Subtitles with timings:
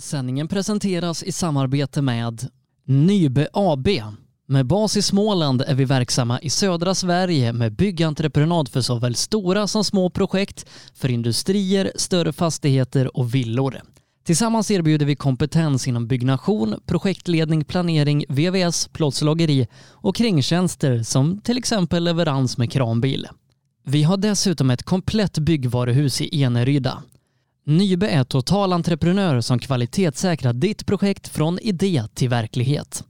[0.00, 2.48] Sändningen presenteras i samarbete med
[2.84, 3.88] Nybe AB.
[4.46, 9.66] Med bas i Småland är vi verksamma i södra Sverige med byggentreprenad för såväl stora
[9.66, 13.80] som små projekt, för industrier, större fastigheter och villor.
[14.24, 22.04] Tillsammans erbjuder vi kompetens inom byggnation, projektledning, planering, VVS, plåtslageri och kringtjänster som till exempel
[22.04, 23.28] leverans med kranbil.
[23.84, 27.02] Vi har dessutom ett komplett byggvaruhus i Eneryda.
[27.68, 33.04] Nybe är totalentreprenör som kvalitetssäkrar ditt projekt från idé till verklighet.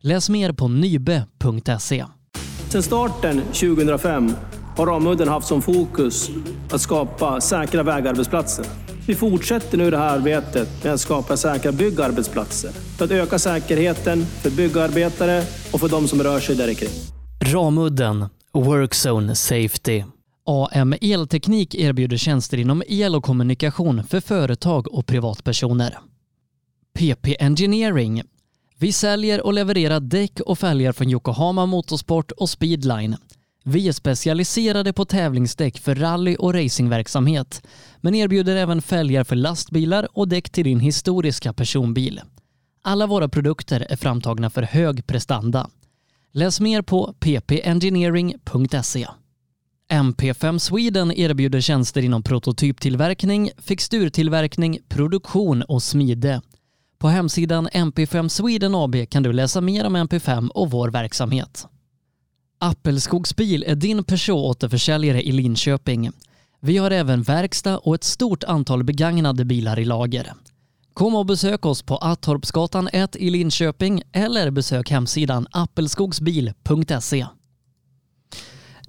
[0.00, 2.04] Läs mer på nybe.se.
[2.68, 4.32] Sedan starten 2005
[4.76, 6.30] har Ramudden haft som fokus
[6.70, 8.66] att skapa säkra vägarbetsplatser.
[9.06, 14.26] Vi fortsätter nu det här arbetet med att skapa säkra byggarbetsplatser för att öka säkerheten
[14.26, 16.90] för byggarbetare och för de som rör sig där kring.
[17.40, 20.04] Ramudden Workzone Safety.
[20.44, 25.98] AM Elteknik erbjuder tjänster inom el och kommunikation för företag och privatpersoner.
[26.94, 28.22] PP Engineering.
[28.78, 33.16] Vi säljer och levererar däck och fälgar från Yokohama Motorsport och Speedline.
[33.64, 37.66] Vi är specialiserade på tävlingsdäck för rally och racingverksamhet,
[38.00, 42.20] men erbjuder även fälgar för lastbilar och däck till din historiska personbil.
[42.82, 45.70] Alla våra produkter är framtagna för hög prestanda.
[46.32, 49.06] Läs mer på ppengineering.se.
[49.92, 56.40] MP5 Sweden erbjuder tjänster inom prototyptillverkning, fixturtillverkning, produktion och smide.
[56.98, 61.66] På hemsidan MP5 Sweden AB kan du läsa mer om MP5 och vår verksamhet.
[62.58, 66.10] Appelskogsbil är din Peugeot-återförsäljare i Linköping.
[66.60, 70.32] Vi har även verkstad och ett stort antal begagnade bilar i lager.
[70.94, 77.26] Kom och besök oss på Attorpsgatan 1 i Linköping eller besök hemsidan appelskogsbil.se.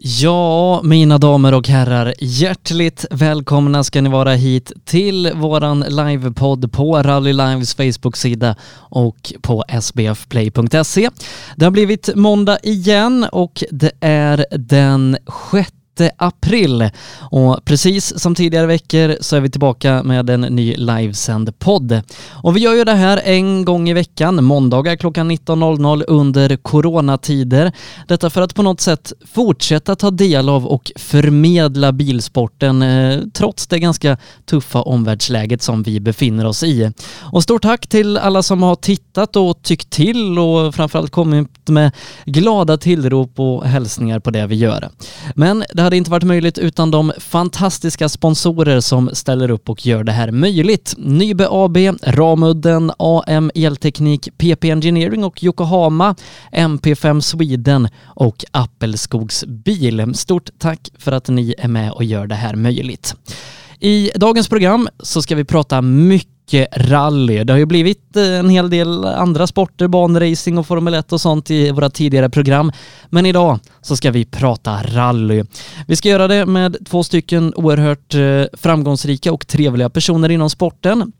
[0.05, 7.03] Ja, mina damer och herrar, hjärtligt välkomna ska ni vara hit till våran livepodd på
[7.03, 11.09] Rally Lives Facebook-sida och på sbfplay.se.
[11.55, 15.82] Det har blivit måndag igen och det är den sjätte
[16.17, 16.89] april.
[17.31, 22.01] Och precis som tidigare veckor så är vi tillbaka med en ny livesänd podd.
[22.29, 27.71] Och vi gör ju det här en gång i veckan, måndagar klockan 19.00 under coronatider.
[28.07, 33.67] Detta för att på något sätt fortsätta ta del av och förmedla bilsporten eh, trots
[33.67, 36.91] det ganska tuffa omvärldsläget som vi befinner oss i.
[37.21, 41.91] Och stort tack till alla som har tittat och tyckt till och framförallt kommit med
[42.25, 44.89] glada tillrop och hälsningar på det vi gör.
[45.35, 49.85] Men det det hade inte varit möjligt utan de fantastiska sponsorer som ställer upp och
[49.85, 50.93] gör det här möjligt.
[50.97, 56.15] Nybe AB, Ramudden, AM Elteknik, PP Engineering och Yokohama,
[56.51, 60.15] MP5 Sweden och Appelskogs Bil.
[60.15, 63.15] Stort tack för att ni är med och gör det här möjligt.
[63.79, 66.32] I dagens program så ska vi prata mycket
[66.71, 67.43] rally.
[67.43, 71.21] Det har ju blivit eh, en hel del andra sporter, banracing och Formel 1 och
[71.21, 72.71] sånt i våra tidigare program.
[73.09, 75.43] Men idag så ska vi prata rally.
[75.87, 81.11] Vi ska göra det med två stycken oerhört eh, framgångsrika och trevliga personer inom sporten.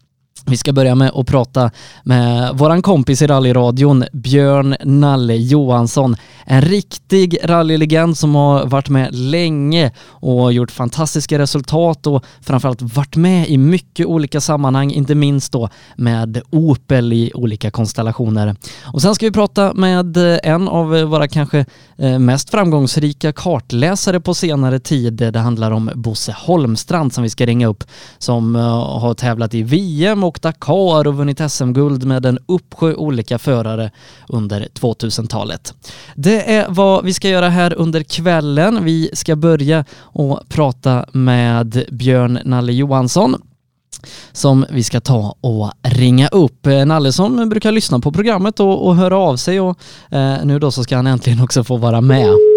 [0.46, 1.72] Vi ska börja med att prata
[2.04, 6.16] med våran kompis i rallyradion, Björn Nalle Johansson.
[6.46, 13.16] En riktig rallylegend som har varit med länge och gjort fantastiska resultat och framförallt varit
[13.16, 18.56] med i mycket olika sammanhang, inte minst då med Opel i olika konstellationer.
[18.82, 21.66] Och sen ska vi prata med en av våra kanske
[21.98, 25.14] eh, mest framgångsrika kartläsare på senare tid.
[25.14, 27.84] Det handlar om Bosse Holmstrand som vi ska ringa upp
[28.18, 28.62] som eh,
[29.00, 33.92] har tävlat i VM och Dakar och vunnit SM-guld med en uppsjö olika förare
[34.30, 35.74] under 2000-talet.
[36.16, 38.84] Det är vad vi ska göra här under kvällen.
[38.84, 43.36] Vi ska börja och prata med Björn Nalle Johansson
[44.32, 46.68] som vi ska ta och ringa upp.
[46.68, 49.80] Eh, Nalle som brukar lyssna på programmet och, och höra av sig och
[50.10, 52.53] eh, nu då så ska han äntligen också få vara med.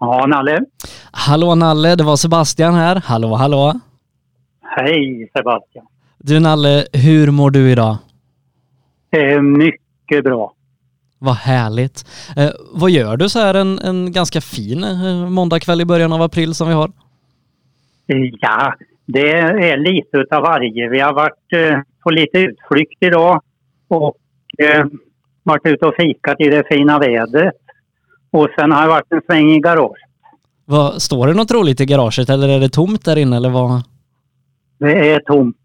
[0.00, 0.60] Ja, Nalle.
[1.12, 3.02] Hallå Nalle, det var Sebastian här.
[3.04, 3.80] Hallå, hallå.
[4.62, 5.86] Hej Sebastian.
[6.18, 7.96] Du Nalle, hur mår du idag?
[9.10, 10.52] Eh, mycket bra.
[11.18, 12.04] Vad härligt.
[12.36, 16.22] Eh, vad gör du så här en, en ganska fin eh, måndagkväll i början av
[16.22, 16.90] april som vi har?
[18.40, 18.74] Ja,
[19.06, 19.30] det
[19.70, 20.88] är lite utav varje.
[20.88, 23.42] Vi har varit eh, på lite utflykt idag
[23.88, 24.16] och
[24.58, 24.84] eh,
[25.42, 27.54] varit ute och fikat i det fina vädret.
[28.36, 30.02] Och sen har jag varit en sväng i garaget.
[30.64, 33.82] Vad, står det något roligt i garaget eller är det tomt där inne eller vad?
[34.78, 35.56] Det är tomt.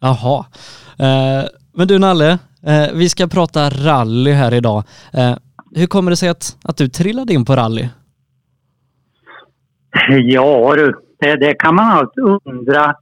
[0.00, 0.44] Jaha.
[0.98, 4.82] Eh, men du Nalle, eh, vi ska prata rally här idag.
[5.12, 5.36] Eh,
[5.74, 7.88] hur kommer det sig att, att du trillade in på rally?
[10.08, 12.94] Ja du, det, det kan man alltid undra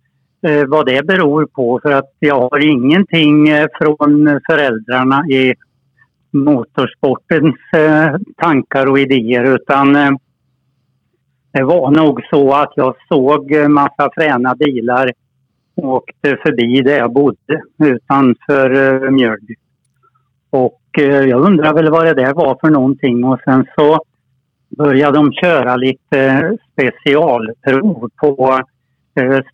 [0.47, 5.55] eh, vad det beror på för att jag har ingenting eh, från föräldrarna i
[6.35, 10.11] motorsportens eh, tankar och idéer utan eh,
[11.53, 15.13] det var nog så att jag såg eh, massa fräna bilar
[15.75, 19.55] och åkte förbi där jag bodde utanför Mjölby.
[20.51, 23.99] Och jag undrar väl vad det där var för någonting och sen så
[24.69, 28.61] började de köra lite specialprov på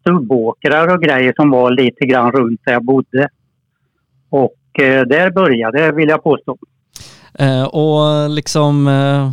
[0.01, 3.29] stubbåkrar och grejer som var lite grann runt där jag bodde.
[4.31, 4.57] Och
[5.07, 6.57] där började det vill jag påstå.
[7.39, 9.31] Eh, och liksom, eh,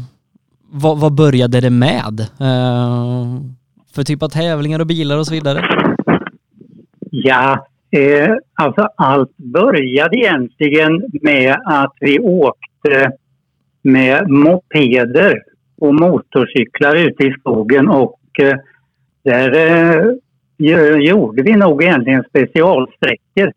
[0.71, 2.19] vad, vad, började det med?
[2.19, 3.41] Eh,
[3.95, 5.61] för typ av tävlingar och bilar och så vidare?
[7.11, 13.11] Ja, eh, alltså allt började egentligen med att vi åkte
[13.81, 15.43] med mopeder
[15.81, 18.57] och motorcyklar ute i skogen och eh,
[19.23, 23.51] där eh, gjorde vi nog egentligen specialsträckor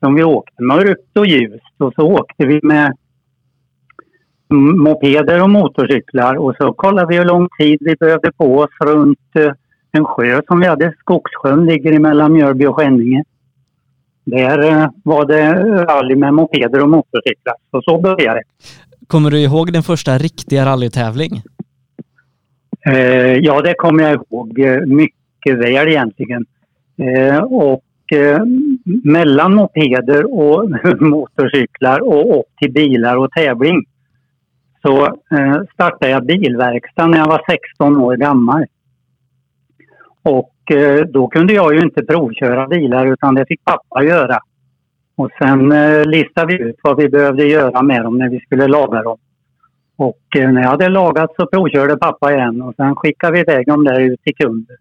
[0.00, 2.96] som vi åkte mörkt och ljust och så åkte vi med
[4.48, 9.18] mopeder och motorcyklar och så kollade vi hur lång tid vi behövde på oss runt
[9.34, 9.52] eh,
[9.92, 10.94] en sjö som vi hade.
[11.00, 13.24] Skogssjön ligger mellan Mjölby och Skänninge.
[14.24, 15.52] Där eh, var det
[15.84, 17.54] rally med mopeder och motorcyklar.
[17.70, 18.44] Så så började det.
[19.06, 21.42] Kommer du ihåg din första riktiga rallytävling?
[22.86, 26.46] Eh, ja, det kommer jag ihåg mycket väl egentligen.
[26.98, 28.40] Eh, och eh,
[29.04, 30.70] mellan mopeder och
[31.00, 33.84] motorcyklar och upp till bilar och tävling
[34.82, 38.64] så eh, startade jag bilverkstad när jag var 16 år gammal.
[40.22, 44.38] Och eh, då kunde jag ju inte provköra bilar utan det fick pappa göra.
[45.16, 48.66] Och sen eh, listade vi ut vad vi behövde göra med dem när vi skulle
[48.66, 49.18] laga dem.
[49.96, 53.66] Och eh, när jag hade lagat så provkörde pappa igen och sen skickade vi iväg
[53.66, 54.76] dem där ut till kunder.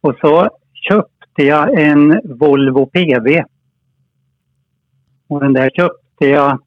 [0.00, 3.44] Och så köpte jag en Volvo PV.
[5.28, 6.58] Och den där köpte jag,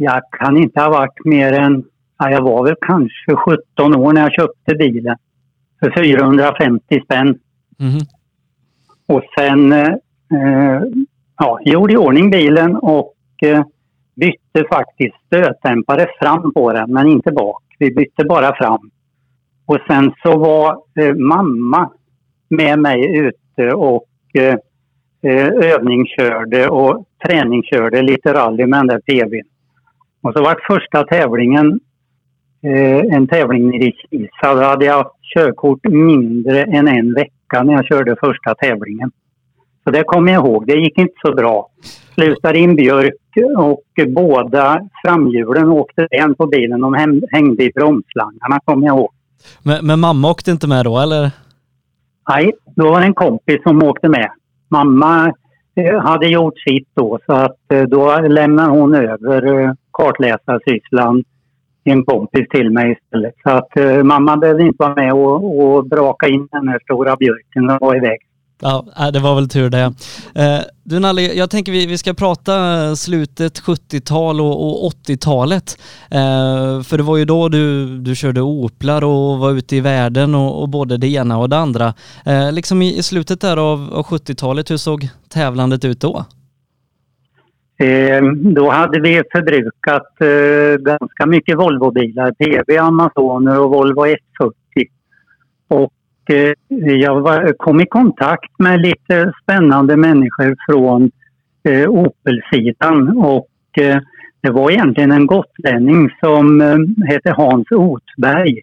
[0.00, 1.84] jag kan inte ha varit mer än,
[2.18, 3.36] ja, jag var väl kanske
[3.76, 5.16] 17 år när jag köpte bilen.
[5.80, 7.38] För 450 spänn.
[7.80, 8.00] Mm.
[9.06, 10.82] Och sen eh,
[11.38, 13.64] ja, gjorde i ordning bilen och eh,
[14.14, 17.62] bytte faktiskt stötdämpare fram på den, men inte bak.
[17.78, 18.90] Vi bytte bara fram.
[19.66, 21.90] Och sen så var eh, mamma
[22.48, 24.56] med mig ute och eh,
[25.22, 29.48] eh, övningskörde och träningskörde lite rally med den där PVn.
[30.28, 31.80] Och så var första tävlingen
[32.62, 34.54] eh, en tävling nere i Kisa.
[34.54, 39.10] Då hade jag haft körkort mindre än en vecka när jag körde första tävlingen.
[39.84, 40.66] Så det kommer jag ihåg.
[40.66, 41.68] Det gick inte så bra.
[42.14, 43.14] Slutade in björk
[43.56, 46.80] och båda framhjulen åkte en på bilen.
[46.80, 46.94] De
[47.32, 49.10] hängde i bromslangarna kommer jag ihåg.
[49.62, 51.30] Men, men, mamma åkte inte med då eller?
[52.28, 54.30] Nej, då var det en kompis som åkte med.
[54.68, 55.32] Mamma
[55.76, 61.24] eh, hade gjort sitt då så att eh, då lämnade hon över eh, kartläsarsysslan
[61.84, 63.34] en kompis till mig istället.
[63.42, 67.16] Så att eh, mamma behövde inte vara med och, och braka in den här stora
[67.16, 68.18] björken och var iväg.
[68.60, 69.94] Ja, äh, det var väl tur det.
[70.34, 75.78] Eh, du Nalle, jag tänker vi, vi ska prata slutet 70-tal och, och 80-talet.
[76.10, 80.34] Eh, för det var ju då du, du körde Oplar och var ute i världen
[80.34, 81.94] och, och både det ena och det andra.
[82.24, 86.24] Eh, liksom i, i slutet där av, av 70-talet, hur såg tävlandet ut då?
[87.78, 94.54] Eh, då hade vi förbrukat eh, ganska mycket Volvobilar, PV Amazoner och Volvo 140.
[95.68, 95.92] Och
[96.30, 96.52] Eh,
[96.94, 101.10] jag var, kom i kontakt med lite spännande människor från
[101.68, 103.48] eh, Opel-sidan och
[103.80, 103.98] eh,
[104.40, 106.76] det var egentligen en gotlänning som eh,
[107.08, 108.60] hette Hans Otberg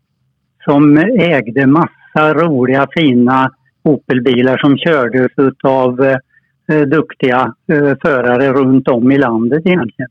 [0.64, 3.52] som ägde massa roliga fina
[3.84, 6.18] Opelbilar som kördes utav eh,
[6.68, 10.10] Eh, duktiga eh, förare runt om i landet egentligen.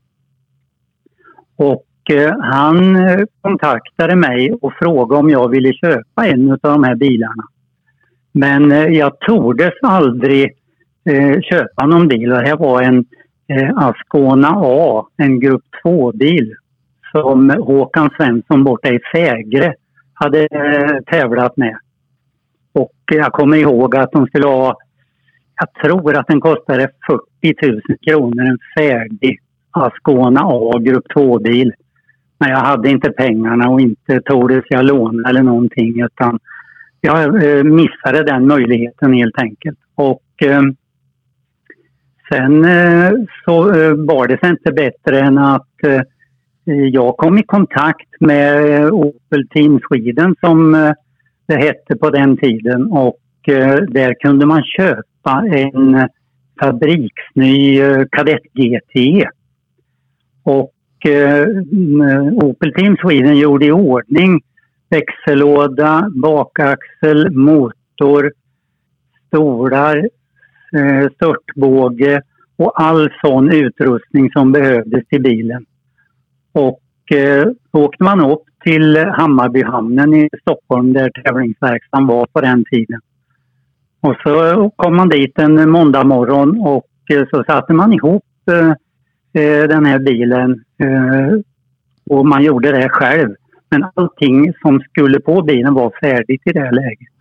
[1.55, 6.83] Och eh, han eh, kontaktade mig och frågade om jag ville köpa en av de
[6.83, 7.43] här bilarna.
[8.31, 10.53] Men eh, jag tordes aldrig
[11.09, 12.29] eh, köpa någon bil.
[12.29, 13.05] Det här var en
[13.47, 16.53] eh, Ascona A, en grupp 2-bil
[17.11, 19.73] som Håkan Svensson borta i Fägre
[20.13, 21.77] hade eh, tävlat med.
[22.73, 24.77] Och eh, jag kommer ihåg att de skulle ha,
[25.59, 26.89] jag tror att den kostade
[27.41, 29.39] 40 000 kronor, en färdig
[29.71, 31.73] Ascona A grupp 2-bil.
[32.39, 36.39] Men jag hade inte pengarna och inte tordes jag låna eller någonting utan
[37.01, 39.79] jag eh, missade den möjligheten helt enkelt.
[39.95, 40.61] Och eh,
[42.31, 43.11] sen eh,
[43.45, 46.01] så eh, var det sig inte bättre än att eh,
[46.65, 50.71] jag kom i kontakt med Opel Team Sweden som
[51.47, 55.01] det hette på den tiden och eh, där kunde man köpa
[55.31, 56.05] en eh,
[56.59, 59.25] fabriksny eh, Kadett GT.
[60.43, 61.47] Och eh,
[62.33, 64.41] Opel Team Sweden gjorde i ordning
[64.89, 68.31] växellåda, bakaxel, motor,
[69.27, 70.09] stolar,
[70.77, 72.21] eh, störtbåge
[72.57, 75.65] och all sån utrustning som behövdes till bilen.
[76.51, 82.65] Och eh, så åkte man upp till Hammarbyhamnen i Stockholm där tävlingsverkstaden var på den
[82.71, 83.01] tiden.
[84.05, 88.69] Och så kom man dit en måndag morgon och eh, så satte man ihop eh,
[89.43, 90.63] eh, den här bilen
[92.09, 93.35] och man gjorde det själv.
[93.69, 97.13] Men allting som skulle på bilen var färdigt i det här läget.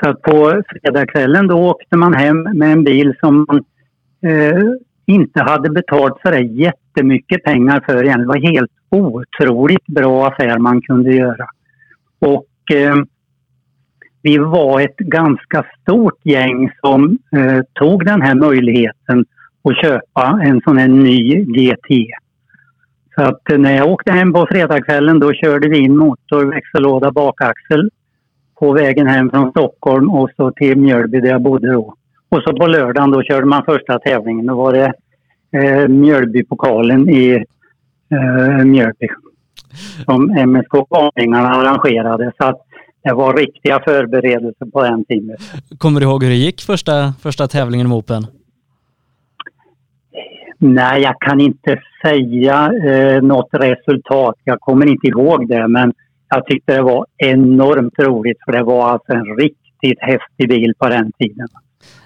[0.00, 3.64] Så att på fredagskvällen då åkte man hem med en bil som man
[4.32, 4.62] eh,
[5.06, 8.20] inte hade betalt så där jättemycket pengar för igen.
[8.20, 11.46] Det var helt otroligt bra affär man kunde göra.
[12.18, 12.96] Och eh,
[14.22, 19.24] vi var ett ganska stort gäng som eh, tog den här möjligheten
[19.64, 22.10] att köpa en sån här ny GT.
[23.14, 27.10] Så att eh, när jag åkte hem på fredagskvällen då körde vi in motor, växellåda,
[27.10, 27.90] bakaxel
[28.60, 31.94] på vägen hem från Stockholm och så till Mjölby där jag bodde då.
[32.28, 34.46] Och så på lördagen då körde man första tävlingen.
[34.46, 34.92] Då var det
[35.58, 37.44] eh, Mjölbypokalen i
[38.10, 39.08] eh, Mjölby
[40.04, 42.32] som MSK Varningarna arrangerade.
[42.38, 42.60] Så att
[43.02, 45.36] det var riktiga förberedelser på den tiden.
[45.78, 48.26] Kommer du ihåg hur det gick första, första tävlingen i Open?
[50.58, 54.34] Nej, jag kan inte säga eh, något resultat.
[54.44, 55.92] Jag kommer inte ihåg det, men
[56.28, 60.88] jag tyckte det var enormt roligt för det var alltså en riktigt häftig bil på
[60.88, 61.48] den tiden.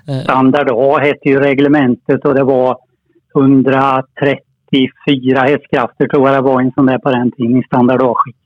[0.08, 0.22] Eh.
[0.22, 2.78] Standard A hette ju reglementet och det var
[3.36, 8.36] 134 hästkrafter tror jag det var en sån där på den tiden i standard A-skick.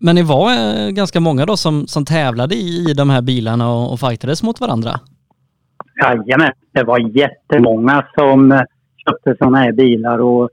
[0.00, 3.72] Men ni var eh, ganska många då som, som tävlade i, i de här bilarna
[3.72, 4.90] och, och fightades mot varandra?
[6.02, 8.60] Jajamän, det var jättemånga som eh,
[9.08, 10.50] köpte sådana här bilar och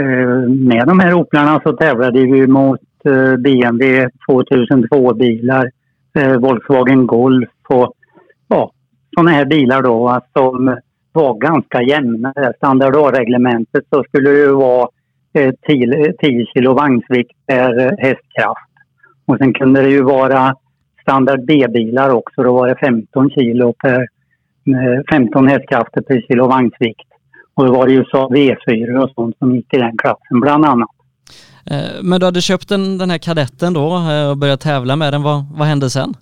[0.00, 5.70] eh, med de här Oplarna så tävlade vi mot eh, BMW 2002-bilar,
[6.18, 7.92] eh, Volkswagen Golf och
[8.48, 8.70] ja,
[9.16, 10.76] sådana här bilar då som
[11.12, 12.32] var ganska jämna.
[12.56, 14.88] Standard A-reglementet så skulle det vara
[15.32, 18.73] eh, 10, 10 kilo vagnsvikt per hästkraft.
[19.26, 20.54] Och sen kunde det ju vara
[21.02, 22.42] standard B-bilar också.
[22.42, 24.06] Då var det 15 kilo per
[25.10, 27.08] 15 hästkrafter per kilo vagnsvikt.
[27.54, 30.64] Och då var det ju så V4 och sånt som gick i den klassen bland
[30.64, 30.90] annat.
[31.70, 35.12] Eh, men du hade köpt den, den här kadetten då eh, och börjat tävla med
[35.12, 35.22] den.
[35.22, 36.14] Vad, vad hände sen?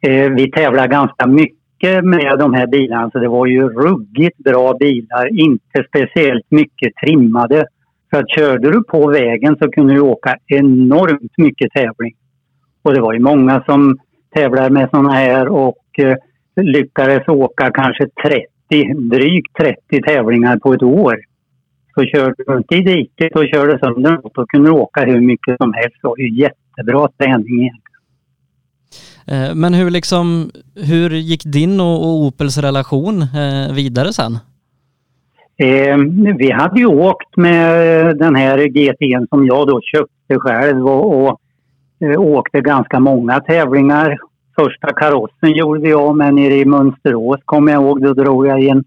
[0.00, 4.74] Eh, vi tävlade ganska mycket med de här bilarna så det var ju ruggigt bra
[4.74, 7.66] bilar, inte speciellt mycket trimmade.
[8.10, 12.14] För att körde du på vägen så kunde du åka enormt mycket tävling.
[12.82, 13.98] Och det var ju många som
[14.34, 16.16] tävlade med sådana här och eh,
[16.62, 18.06] lyckades åka kanske
[18.70, 21.16] 30, drygt 30 tävlingar på ett år.
[21.94, 25.20] Så körde du inte i diket och körde sönder något, då kunde du åka hur
[25.20, 25.96] mycket som helst.
[26.02, 27.90] Det var ju jättebra träning egentligen.
[29.26, 34.38] Eh, men hur liksom, hur gick din och, Opels relation eh, vidare sen?
[35.60, 35.96] Eh,
[36.38, 41.40] vi hade ju åkt med den här GT'n som jag då köpte själv och, och
[42.00, 44.18] eh, åkte ganska många tävlingar.
[44.56, 48.02] Första karossen gjorde vi av med nere i Mönsterås kommer jag ihåg.
[48.02, 48.84] Då drog jag i en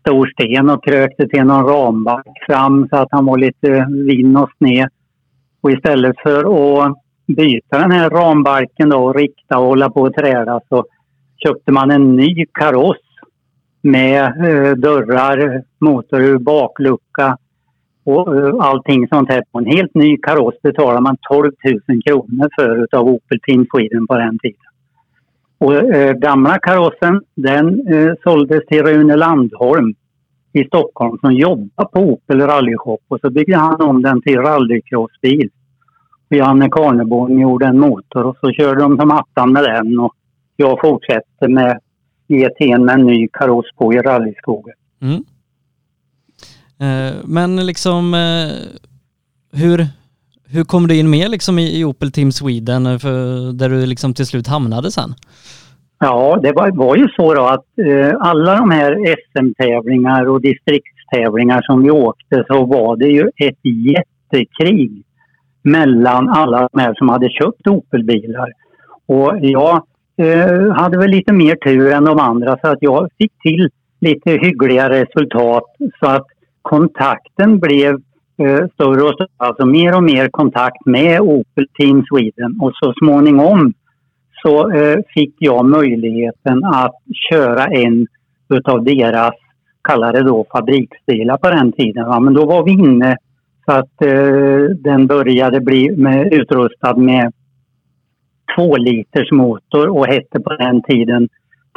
[0.00, 4.50] stor sten och krökte till någon ramback fram så att han var lite vinn och
[4.58, 4.88] sned.
[5.60, 6.38] Och istället för
[6.84, 10.84] att byta den här rambarken då och rikta och hålla på och träda så
[11.36, 13.03] köpte man en ny kaross
[13.84, 17.38] med eh, dörrar, motorhuv, baklucka
[18.04, 19.42] och eh, allting sånt här.
[19.52, 21.52] På en helt ny kaross betalar man 12
[21.88, 24.58] 000 kronor för utav Opel Team Sweden på den tiden.
[25.58, 29.94] Och eh, gamla karossen den eh, såldes till Rune Landholm
[30.52, 35.50] i Stockholm som jobbade på Opel rallyshop och så byggde han om den till rallycrossbil.
[36.28, 40.14] Janne Karneborn gjorde en motor och så körde de som attan med den och
[40.56, 41.80] jag fortsätter med
[42.28, 44.74] GT'n med en ny kaross på i rallyskogen.
[45.02, 45.24] Mm.
[46.80, 48.50] Eh, men liksom eh,
[49.60, 49.86] hur,
[50.48, 54.14] hur kom du in med liksom i, i Opel Team Sweden för, där du liksom
[54.14, 55.14] till slut hamnade sen?
[55.98, 61.62] Ja, det var, var ju så då att eh, alla de här SM-tävlingar och distriktstävlingar
[61.62, 65.02] som vi åkte så var det ju ett jättekrig
[65.62, 68.52] mellan alla de här som hade köpt Opel-bilar.
[69.06, 73.32] Och jag eh, hade väl lite mer tur än de andra så att jag fick
[73.42, 73.68] till
[74.00, 75.64] lite hyggliga resultat
[76.00, 76.26] så att
[76.62, 77.94] kontakten blev
[78.38, 79.28] eh, större och större.
[79.36, 83.72] Alltså mer och mer kontakt med Opel Team Sweden och så småningom
[84.42, 86.94] så eh, fick jag möjligheten att
[87.30, 88.06] köra en
[88.48, 89.34] utav deras,
[89.88, 92.06] kallade då fabriksbilar på den tiden.
[92.06, 92.20] Va?
[92.20, 93.16] Men då var vi inne
[93.64, 97.32] så att eh, den började bli med, utrustad med
[98.56, 101.28] 2 liters motor och hette på den tiden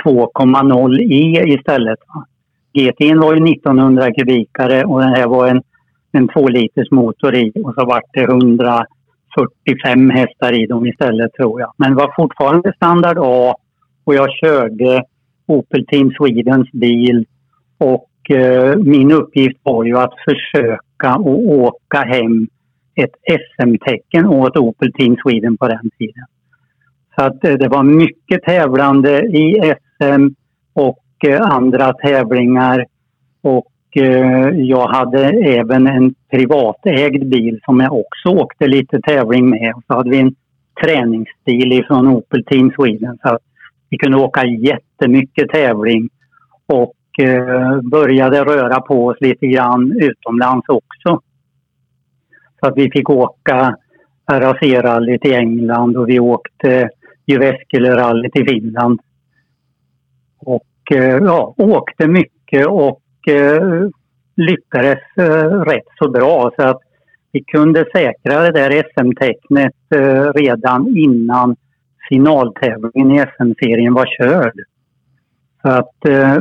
[0.06, 2.00] 2,0 E istället.
[2.08, 2.26] Va?
[2.74, 5.62] GT var ju 1900 kubikare och den här var en,
[6.12, 11.62] en 2 liters motor i och så var det 145 hästar i dem istället tror
[11.62, 11.74] jag.
[11.78, 13.56] Men det var fortfarande standard A
[14.04, 15.04] och jag körde
[15.46, 17.26] Opel Team Swedens bil
[17.78, 22.48] och eh, min uppgift var ju att försöka att åka hem
[22.96, 26.26] ett SM-tecken åt Opel Team Sweden på den tiden.
[27.20, 30.28] Så att eh, det var mycket tävlande i SM
[30.74, 32.86] och eh, andra tävlingar.
[33.42, 39.74] Och eh, jag hade även en privatägd bil som jag också åkte lite tävling med.
[39.76, 40.36] Och så hade vi en
[40.84, 43.18] träningsbil från Opel Team Sweden.
[43.24, 43.40] Så
[43.90, 46.10] vi kunde åka jättemycket tävling
[46.66, 46.94] och
[47.92, 51.22] började röra på oss lite grann utomlands också.
[52.60, 53.76] Så att vi fick åka
[54.32, 56.90] RAC-rallyt i England och vi åkte
[57.28, 59.00] Jyväskylä-rallyt i Finland.
[60.40, 63.90] Och eh, ja, åkte mycket och eh,
[64.36, 66.52] lyckades eh, rätt så bra.
[66.56, 66.82] Så att
[67.32, 71.56] vi kunde säkra det där SM-tecknet eh, redan innan
[72.10, 74.54] finaltävlingen i SM-serien var körd.
[75.62, 76.38] Så att eh,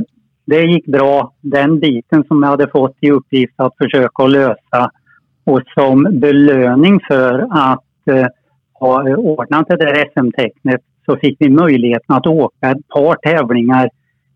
[0.47, 1.33] det gick bra.
[1.41, 4.91] Den biten som jag hade fått i uppgift att försöka lösa
[5.45, 8.27] och som belöning för att eh,
[8.81, 13.91] eh, ha ordnat det där SM-tecknet så fick vi möjligheten att åka ett par tävlingar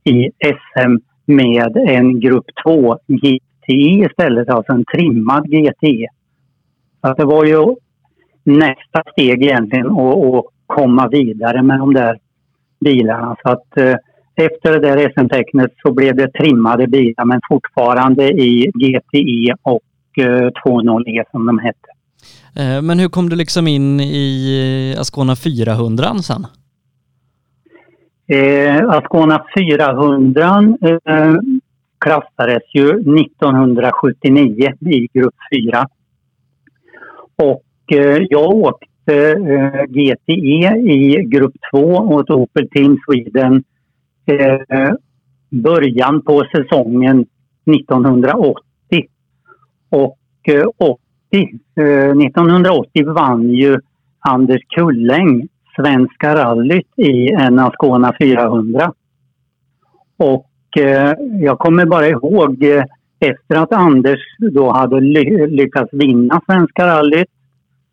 [0.05, 6.07] i SM med en grupp 2 GTE istället, alltså en trimmad GTE.
[7.01, 7.77] Så det var ju
[8.45, 12.19] nästa steg egentligen att komma vidare med de där
[12.85, 13.37] bilarna.
[13.43, 13.95] Så att eh,
[14.37, 20.51] efter det där SM-tecknet så blev det trimmade bilar men fortfarande i GTE och eh,
[20.65, 21.90] 2.0E som de hette.
[22.57, 26.47] Eh, men hur kom du liksom in i eh, Ascona 400 sen?
[28.27, 31.35] Eh, Ascona 400 eh,
[31.99, 32.89] klassades ju
[33.21, 35.87] 1979 i grupp 4.
[37.37, 43.65] Och eh, jag åkte eh, GTE i grupp 2 åt Opel Team Sweden
[44.27, 44.93] eh,
[45.51, 47.27] början på säsongen
[47.77, 49.07] 1980.
[49.91, 50.67] Och eh,
[51.31, 53.79] Eh, 1980 vann ju
[54.21, 58.93] Anders Kulläng Svenska rallyt i en Ascona 400.
[60.17, 62.85] Och eh, jag kommer bara ihåg eh,
[63.21, 67.29] efter att Anders då hade ly lyckats vinna Svenska rallyt,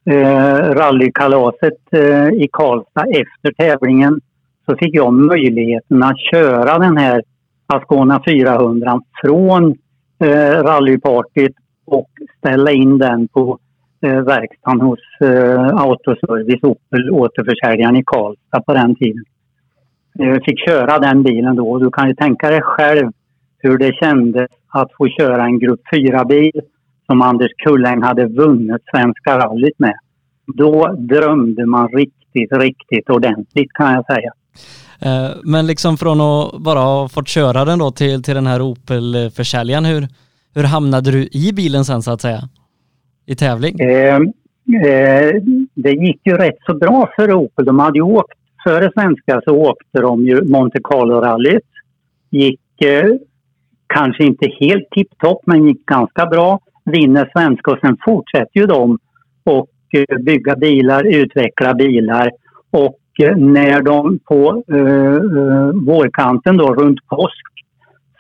[0.05, 4.19] eh, rallykalaset eh, i Karlstad efter tävlingen,
[4.65, 7.23] så fick jag möjligheten att köra den här
[7.67, 9.75] Ascona 400 från
[10.19, 11.55] eh, rallypartyt
[11.87, 13.59] och ställa in den på
[14.01, 19.23] eh, verkstaden hos eh, Autoservice Opel, återförsäljaren i Karlstad på den tiden.
[20.13, 23.11] Jag fick köra den bilen då du kan ju tänka dig själv
[23.57, 26.61] hur det kändes att få köra en grupp 4-bil
[27.05, 29.95] som Anders Kulläng hade vunnit Svenska rallyt med.
[30.45, 34.31] Då drömde man riktigt, riktigt ordentligt kan jag säga.
[34.99, 38.61] Eh, men liksom från att bara ha fått köra den då till, till den här
[38.61, 40.07] Opel-försäljaren, hur,
[40.57, 42.39] hur hamnade du i bilen sen så att säga?
[43.25, 43.79] I tävling?
[43.79, 45.31] Eh, eh,
[45.73, 47.65] det gick ju rätt så bra för Opel.
[47.65, 51.69] De hade ju åkt, före svenska så åkte de ju Monte Carlo-rallyt.
[52.29, 53.05] Gick eh,
[53.87, 56.59] kanske inte helt tipptopp men gick ganska bra.
[56.85, 58.99] Vinner svenska och sen fortsätter ju de
[59.43, 62.31] och eh, bygga bilar, utveckla bilar
[62.71, 67.56] och eh, när de på eh, eh vårkanten då runt påsk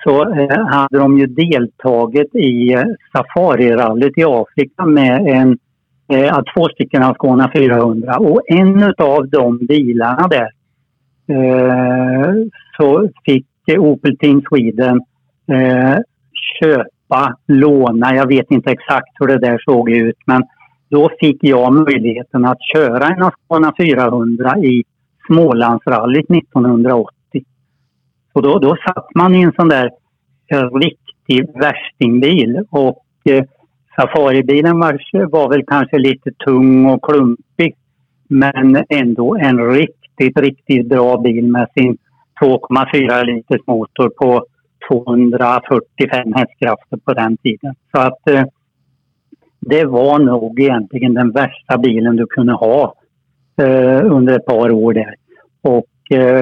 [0.07, 5.57] så eh, hade de ju deltagit i eh, safarirallyt i Afrika med en,
[6.07, 10.49] eh, två stycken Ascona 400 och en av de bilarna där
[11.35, 12.33] eh,
[12.77, 13.45] så fick
[13.77, 15.01] Opel Team Sweden
[15.51, 15.97] eh,
[16.59, 20.43] köpa, låna, jag vet inte exakt hur det där såg ut men
[20.89, 24.83] då fick jag möjligheten att köra en Ascona 400 i
[25.27, 27.16] Smålandsrallyt 1980.
[28.37, 29.91] Och då, då satt man i en sån där
[30.79, 33.43] riktig värstingbil och eh,
[33.95, 34.99] safaribilen var,
[35.31, 37.75] var väl kanske lite tung och klumpig
[38.27, 41.97] men ändå en riktigt, riktigt bra bil med sin
[42.41, 44.45] 2,4 liters motor på
[44.89, 47.75] 245 hästkrafter på den tiden.
[47.91, 48.43] Så att eh,
[49.59, 52.93] det var nog egentligen den värsta bilen du kunde ha
[53.61, 55.15] eh, under ett par år där.
[55.61, 55.85] Och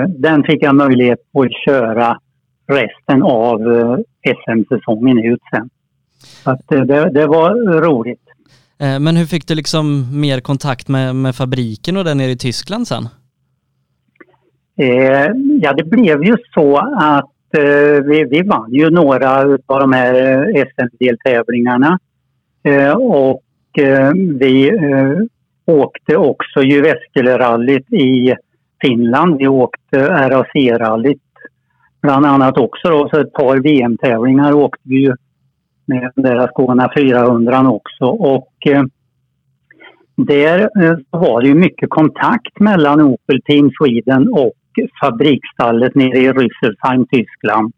[0.08, 2.18] den fick jag möjlighet att köra
[2.68, 3.98] resten av eh,
[4.36, 5.70] SM-säsongen ut sen.
[6.44, 8.22] Så att, eh, det, det var roligt.
[8.80, 12.38] Eh, men hur fick du liksom mer kontakt med, med fabriken och den nere i
[12.38, 13.04] Tyskland sen?
[14.78, 15.30] Eh,
[15.62, 20.14] ja, det blev ju så att eh, vi, vi vann ju några av de här
[20.14, 22.00] eh, SM-deltävlingarna.
[22.64, 23.44] Eh, och
[23.80, 25.20] eh, vi eh,
[25.66, 28.36] åkte också Jyväskylä-rallyt i
[28.86, 29.38] Finland.
[29.38, 29.98] Vi åkte
[30.30, 31.22] RAC-rallyt
[32.02, 32.90] bland annat också.
[32.90, 35.14] Då, så ett par VM-tävlingar åkte vi ju
[35.86, 38.06] med deras Skåne 400 också.
[38.06, 38.84] Och eh,
[40.16, 44.54] där eh, var det ju mycket kontakt mellan Opel Team Sweden och
[45.02, 47.74] fabriksstallet nere i Rüsselsheim, Tyskland.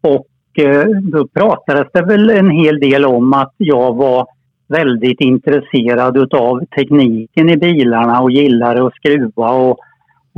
[0.00, 4.26] Och eh, då pratades det väl en hel del om att jag var
[4.68, 9.78] väldigt intresserad utav tekniken i bilarna och gillade att skruva och,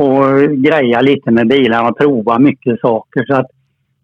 [0.00, 3.24] och greja lite med bilarna och prova mycket saker.
[3.26, 3.50] Så att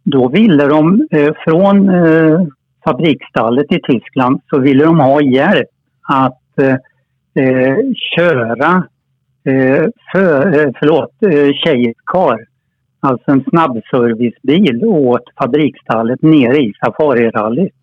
[0.04, 2.40] då ville de eh, från eh,
[2.84, 5.68] fabriksstallet i Tyskland så ville de ha hjälp
[6.08, 6.76] att eh,
[7.44, 7.76] eh
[8.16, 8.84] köra
[9.44, 12.46] eh, för, eh, förlåt, eh, Chase
[13.00, 17.74] alltså en snabbservicebil åt fabriksstallet nere i Safarirallyt.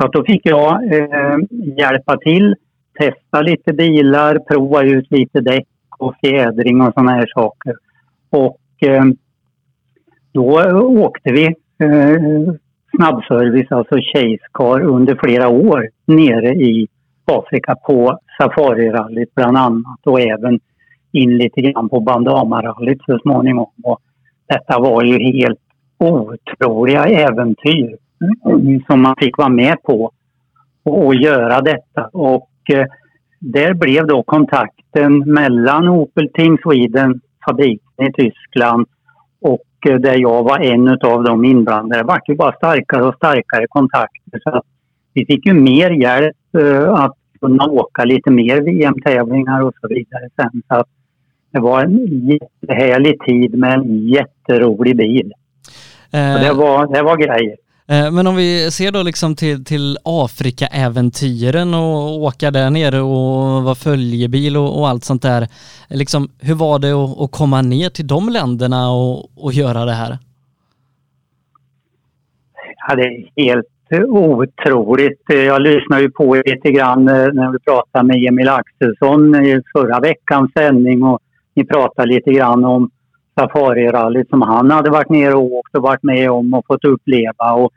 [0.00, 1.38] Så att då fick jag eh,
[1.78, 2.54] hjälpa till,
[2.98, 5.66] testa lite bilar, prova ut lite däck
[5.98, 7.74] och fjädring och sådana här saker.
[8.30, 9.04] Och eh,
[10.32, 10.62] då
[11.04, 11.46] åkte vi
[11.78, 12.54] eh,
[12.96, 16.88] snabbservice, alltså Chasecar, under flera år nere i
[17.24, 20.60] Afrika på Safarirallyt bland annat och även
[21.12, 23.70] in lite grann på Bandamarallyt så småningom.
[23.84, 24.00] Och
[24.46, 25.60] detta var ju helt
[25.98, 27.96] otroliga äventyr
[28.44, 30.10] mm, som man fick vara med på
[30.82, 32.06] och, och göra detta.
[32.12, 32.86] Och eh,
[33.40, 34.22] där blev då
[34.92, 38.86] kontakten mellan Opel Team Sweden, fabriken i Tyskland
[39.40, 42.02] och eh, där jag var en av de inblandade.
[42.02, 44.40] Det var ju bara starkare och starkare kontakter.
[44.42, 44.62] Så
[45.14, 50.28] vi fick ju mer hjälp eh, att kunna åka lite mer VM-tävlingar och så vidare
[50.36, 50.62] sen.
[50.68, 50.84] Så
[51.52, 55.32] det var en jättehärlig tid med en jätterolig bil.
[56.12, 57.56] Eh, det, var, det var grejer.
[57.90, 63.62] Eh, men om vi ser då liksom till, till Afrika-äventyren och åka där nere och
[63.62, 65.46] vara följebil och, och, allt sånt där.
[65.88, 69.92] Liksom, hur var det att, att komma ner till de länderna och, och göra det
[69.92, 70.18] här?
[72.88, 73.66] Ja, det är helt
[74.08, 75.22] otroligt.
[75.28, 79.62] Jag lyssnade ju på er lite grann eh, när vi pratade med Emil Axelsson i
[79.72, 81.18] förra veckans sändning och
[81.54, 82.90] ni pratade lite grann om
[83.38, 87.52] safarirallyt som han hade varit nere och åkt och varit med om och fått uppleva.
[87.52, 87.72] Och,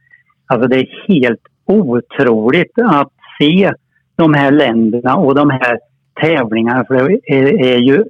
[0.45, 3.71] alltså det är helt otroligt att se
[4.15, 5.79] de här länderna och de här
[6.21, 6.85] tävlingarna.
[6.85, 8.03] För det är, är ju,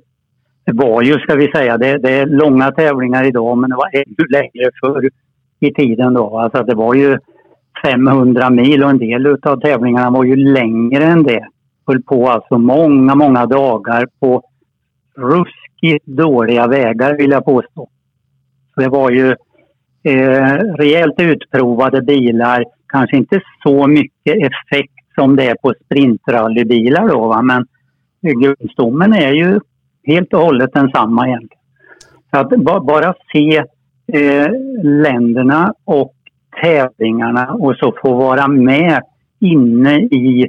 [0.65, 4.27] var ju, ska vi säga, det, det, är långa tävlingar idag men det var ännu
[4.29, 5.09] längre förr
[5.59, 6.39] i tiden då.
[6.39, 7.17] Alltså det var ju
[7.85, 11.47] 500 mil och en del av tävlingarna var ju längre än det.
[11.87, 14.43] Höll på alltså många, många dagar på
[15.81, 17.89] ruskigt dåliga vägar vill jag påstå.
[18.75, 19.35] Det var ju
[20.03, 22.65] eh, rejält utprovade bilar.
[22.87, 27.41] Kanske inte så mycket effekt som det är på sprintrallybilar då va?
[27.41, 27.65] men
[28.41, 29.59] grundstommen är ju
[30.03, 31.61] helt och hållet densamma egentligen.
[32.31, 33.57] Så att bara se
[34.13, 34.51] eh,
[34.83, 36.13] länderna och
[36.61, 39.01] tävlingarna och så få vara med
[39.39, 40.47] inne i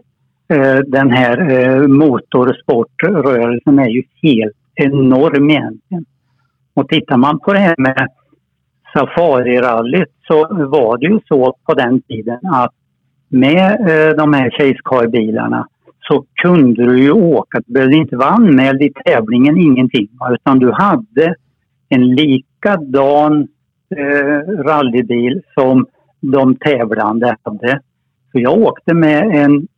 [0.48, 6.04] eh, den här eh, motorsportrörelsen är ju helt enorm egentligen.
[6.74, 8.08] Och tittar man på det här med
[8.92, 12.72] safarirallyt så var det ju så på den tiden att
[13.28, 15.64] med eh, de här Chase
[16.00, 17.60] så kunde du ju åka.
[17.66, 20.08] Du behövde inte vara anmäld i tävlingen, ingenting.
[20.30, 21.34] Utan du hade
[21.88, 23.48] en likadan
[23.96, 25.86] eh, rallybil som
[26.20, 27.80] de tävlande hade.
[28.32, 29.68] Så jag åkte med en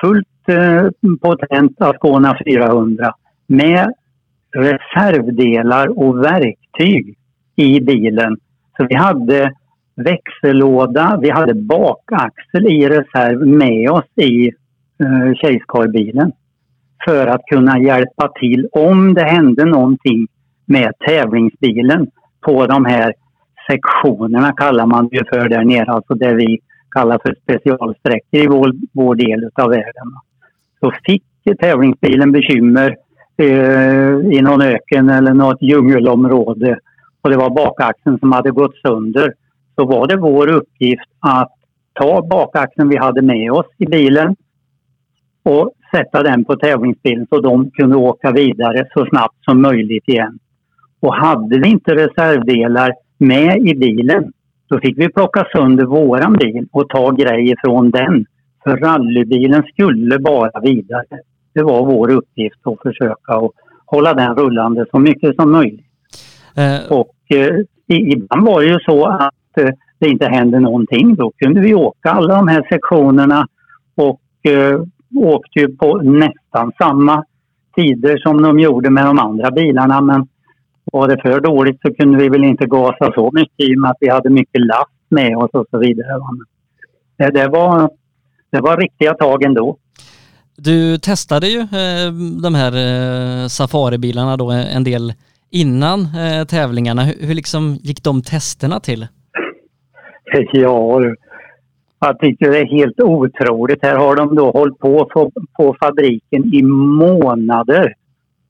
[0.00, 0.86] fullt eh,
[1.22, 3.14] potent Ascona 400
[3.46, 3.92] med
[4.52, 7.16] reservdelar och verktyg
[7.56, 8.36] i bilen.
[8.76, 9.52] Så vi hade
[9.96, 16.30] växellåda, vi hade bakaxel i reserv med oss i eh, Chase
[17.04, 20.26] för att kunna hjälpa till om det hände någonting
[20.66, 22.10] med tävlingsbilen
[22.40, 23.14] på de här
[23.70, 26.58] sektionerna kallar man det för där nere, alltså det vi
[26.90, 30.12] kallar för specialsträckor i vår, vår del av världen.
[30.80, 31.22] Så fick
[31.60, 32.96] tävlingsbilen bekymmer
[33.42, 36.78] eh, i någon öken eller något djungelområde
[37.22, 39.34] och det var bakaxeln som hade gått sönder
[39.74, 41.52] så var det vår uppgift att
[41.92, 44.36] ta bakaxeln vi hade med oss i bilen
[45.42, 50.38] och sätta den på tävlingsbilen så de kunde åka vidare så snabbt som möjligt igen.
[51.00, 54.32] Och hade vi inte reservdelar med i bilen
[54.72, 58.26] då fick vi plocka sönder våran bil och ta grejer från den.
[58.64, 61.20] För rallybilen skulle bara vidare.
[61.54, 63.50] Det var vår uppgift att försöka att
[63.86, 65.86] hålla den rullande så mycket som möjligt.
[66.56, 66.92] Eh.
[66.92, 71.14] Och eh, ibland var det ju så att eh, det inte hände någonting.
[71.14, 73.46] Då kunde vi åka alla de här sektionerna
[73.94, 74.80] och eh,
[75.16, 77.24] åkte ju på nästan samma
[77.76, 80.00] tider som de gjorde med de andra bilarna.
[80.00, 80.28] Men
[80.84, 83.90] var det för dåligt så kunde vi väl inte gasa så mycket i och med
[83.90, 86.20] att vi hade mycket last med oss och så vidare.
[87.16, 87.90] Det, det, var,
[88.50, 89.76] det var riktiga tag ändå.
[90.56, 92.12] Du testade ju eh,
[92.42, 95.12] de här eh, safaribilarna då en del
[95.50, 97.02] innan eh, tävlingarna.
[97.02, 99.06] Hur, hur liksom gick de testerna till?
[100.52, 101.00] Ja,
[102.00, 103.78] jag tycker det är helt otroligt.
[103.82, 105.10] Här har de då hållit på
[105.56, 107.94] på fabriken i månader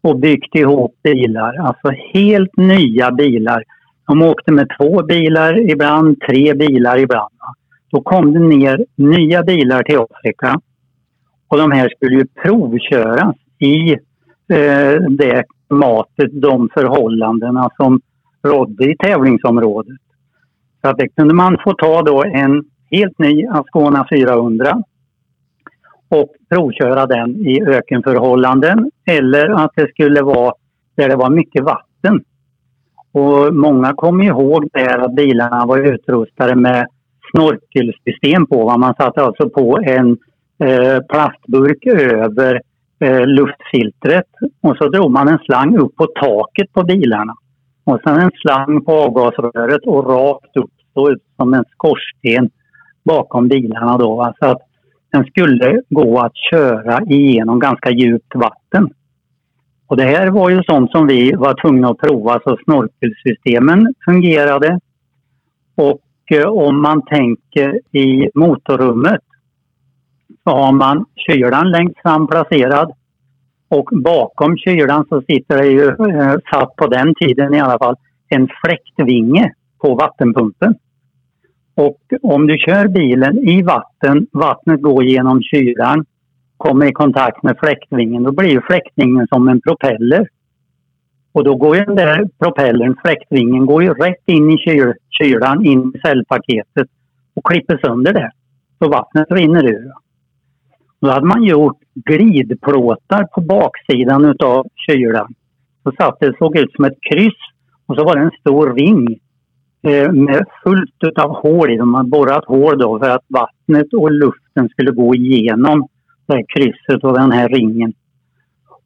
[0.02, 1.54] och byggt ihop bilar.
[1.54, 3.64] Alltså helt nya bilar.
[4.06, 7.34] De åkte med två bilar ibland, tre bilar ibland.
[7.90, 10.60] Då kom det ner nya bilar till Afrika.
[11.52, 18.00] Och de här skulle ju provköras i eh, det klimatet, de förhållandena som
[18.42, 19.98] rådde i tävlingsområdet.
[20.82, 24.82] Så att det kunde man få ta då en helt ny Ascona 400
[26.08, 30.54] och provköra den i ökenförhållanden eller att det skulle vara
[30.96, 32.24] där det var mycket vatten.
[33.12, 36.86] Och många kommer ihåg där att bilarna var utrustade med
[37.30, 38.78] snorkelsystem på.
[38.78, 40.16] Man satte alltså på en eh,
[40.62, 42.60] Eh, plastburk över
[43.00, 44.26] eh, luftfiltret
[44.60, 47.34] och så drog man en slang upp på taket på bilarna.
[47.84, 52.50] Och sen en slang på avgasröret och rakt upp så ut som en skorsten
[53.04, 54.32] bakom bilarna då.
[54.38, 54.62] Så att
[55.12, 58.90] den skulle gå att köra igenom ganska djupt vatten.
[59.86, 64.80] Och det här var ju sånt som vi var tvungna att prova så snorkelsystemen fungerade.
[65.74, 69.20] Och eh, om man tänker i motorrummet
[70.44, 72.92] så har man kylan längst fram placerad
[73.68, 77.96] och bakom kylan så sitter det ju, eh, satt på den tiden i alla fall,
[78.28, 80.74] en fläktvinge på vattenpumpen.
[81.74, 86.04] Och om du kör bilen i vatten, vattnet går genom kylan,
[86.56, 90.28] kommer i kontakt med fläktvingen, då blir fläktvingen som en propeller.
[91.32, 95.66] Och då går ju den där propellern, fläktvingen, går ju rätt in i kyl, kylan,
[95.66, 96.88] in i cellpaketet
[97.34, 98.30] och klipper sönder det.
[98.78, 100.01] Så vattnet rinner ur.
[101.02, 105.34] Då hade man gjort glidplåtar på baksidan utav kylan.
[105.82, 107.42] Så satt det såg ut som ett kryss
[107.86, 109.20] och så var det en stor ring
[109.84, 111.76] Eh, med fullt av hål i.
[111.76, 115.88] De hade borrat hål då för att vattnet och luften skulle gå igenom
[116.26, 117.92] det här krysset och den här ringen.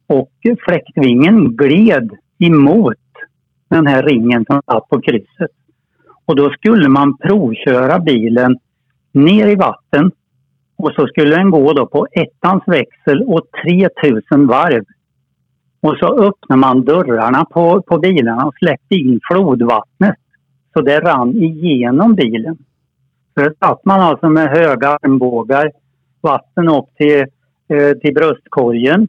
[0.06, 0.32] Och
[0.66, 2.96] fläktvingen gled emot
[3.68, 5.50] den här ringen som satt på krysset.
[6.24, 8.56] Och då skulle man provköra bilen
[9.12, 10.10] ner i vatten
[10.86, 14.84] och så skulle den gå då på ettans växel och 3000 varv.
[15.80, 20.16] Och så öppnade man dörrarna på, på bilarna och släppte in flodvattnet.
[20.72, 22.56] Så det rann igenom bilen.
[23.34, 25.72] Så där satt man alltså med höga armbågar,
[26.20, 27.20] vatten upp till,
[27.68, 29.08] eh, till bröstkorgen.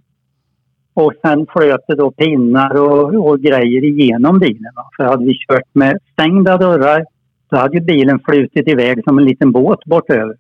[0.94, 4.74] Och sen flöt det då pinnar och, och grejer igenom bilen.
[4.76, 4.90] Va?
[4.98, 7.06] För hade vi kört med stängda dörrar
[7.50, 10.36] då hade ju bilen flutit iväg som en liten båt bortöver.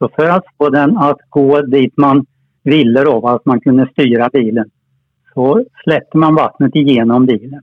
[0.00, 2.26] Så för att få den att gå dit man
[2.62, 4.70] ville då, att man kunde styra bilen,
[5.34, 7.60] så släppte man vattnet igenom bilen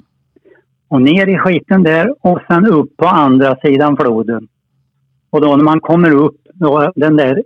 [0.87, 4.47] och ner i skiten där och sen upp på andra sidan floden.
[5.29, 7.43] Och då när man kommer upp, då den där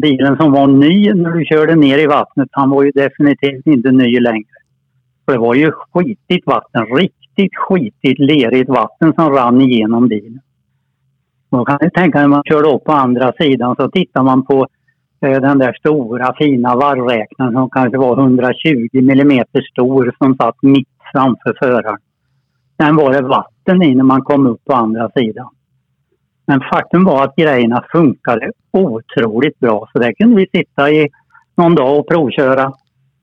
[0.00, 3.90] bilen som var ny när du körde ner i vattnet, han var ju definitivt inte
[3.90, 4.46] ny längre.
[5.24, 10.40] För det var ju skitigt vatten, riktigt skitigt lerigt vatten som rann igenom bilen.
[11.52, 14.66] Man kan tänka när man körde upp på andra sidan så tittar man på
[15.20, 20.88] eh, den där stora fina varvräknaren som kanske var 120 millimeter stor som satt mitt
[21.12, 21.98] framför föraren.
[22.80, 25.48] Sen var det vatten i när man kom upp på andra sidan.
[26.46, 29.88] Men faktum var att grejerna funkade otroligt bra.
[29.92, 31.08] Så där kunde vi sitta i
[31.56, 32.72] någon dag och provköra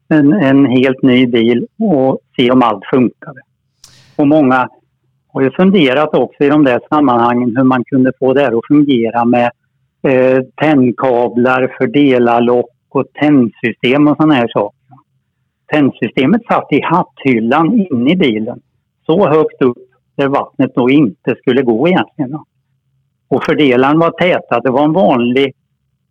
[0.09, 3.41] en, en helt ny bil och se om allt funkade.
[4.15, 4.69] Och många
[5.33, 8.67] har ju funderat också i de där sammanhangen hur man kunde få det här att
[8.67, 9.51] fungera med
[10.07, 14.79] eh, tändkablar, fördelarlock och tändsystem och sådana här saker.
[15.71, 18.59] Tändsystemet satt i hatthyllan inne i bilen
[19.05, 19.77] så högt upp
[20.15, 22.39] där vattnet då inte skulle gå egentligen.
[23.27, 24.59] Och fördelaren var täta.
[24.59, 25.53] Det var en vanlig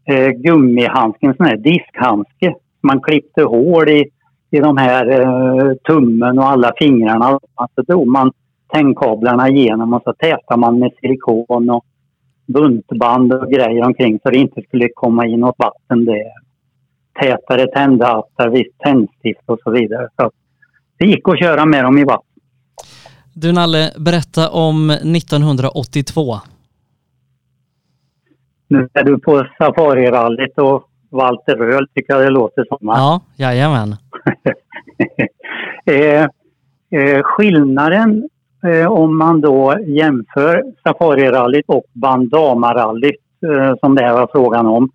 [0.05, 2.55] eh, gummihandske, en sån här diskhandske.
[2.81, 4.05] Man klippte hål i,
[4.51, 7.41] i de här eh, tummen och alla fingrarna.
[7.55, 8.33] Alltså då man
[8.69, 11.85] tändkablarna igenom och så tätar man med silikon och
[12.47, 16.33] buntband och grejer omkring så det inte skulle komma in något vatten där.
[17.21, 20.09] Tätare tändhattar, visst tändstift och så vidare.
[20.17, 20.31] Så
[20.99, 22.25] det gick att köra med dem i vatten.
[23.35, 26.37] Du Nalle, berätta om 1982.
[28.69, 32.79] Nu är du på Safarirallyt och Walter Röhl tycker jag det låter som.
[32.81, 33.97] Ja, jajamän.
[35.87, 36.23] eh,
[37.01, 38.29] eh, skillnaden
[38.65, 44.91] Eh, om man då jämför Safarirallyt och Bandamarallyt eh, som det här var frågan om.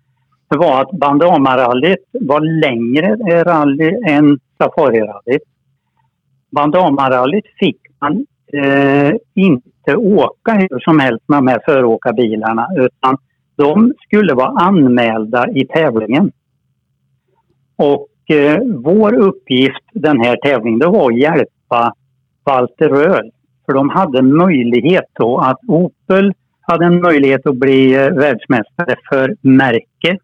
[0.48, 5.42] Det var att Bandamarallyt var längre rally än Safarirallyt.
[6.50, 13.16] Bandamarallyt fick man eh, inte åka hur som helst med de här föråkarbilarna utan
[13.56, 16.32] de skulle vara anmälda i tävlingen.
[17.76, 21.94] Och eh, vår uppgift den här tävlingen det var att hjälpa
[22.44, 23.30] Walter Röhl.
[23.66, 29.36] För de hade möjlighet då att Opel hade en möjlighet att bli eh, världsmästare för
[29.40, 30.18] märke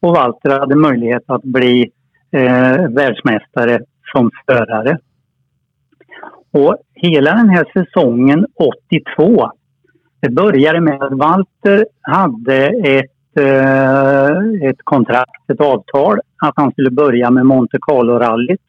[0.00, 1.90] och Walter hade möjlighet att bli
[2.32, 3.80] eh, världsmästare
[4.12, 4.98] som förare.
[6.52, 9.50] Och hela den här säsongen 82
[10.20, 16.90] det började med att Walter hade ett, eh, ett kontrakt, ett avtal att han skulle
[16.90, 18.60] börja med Monte Carlo-rallyt.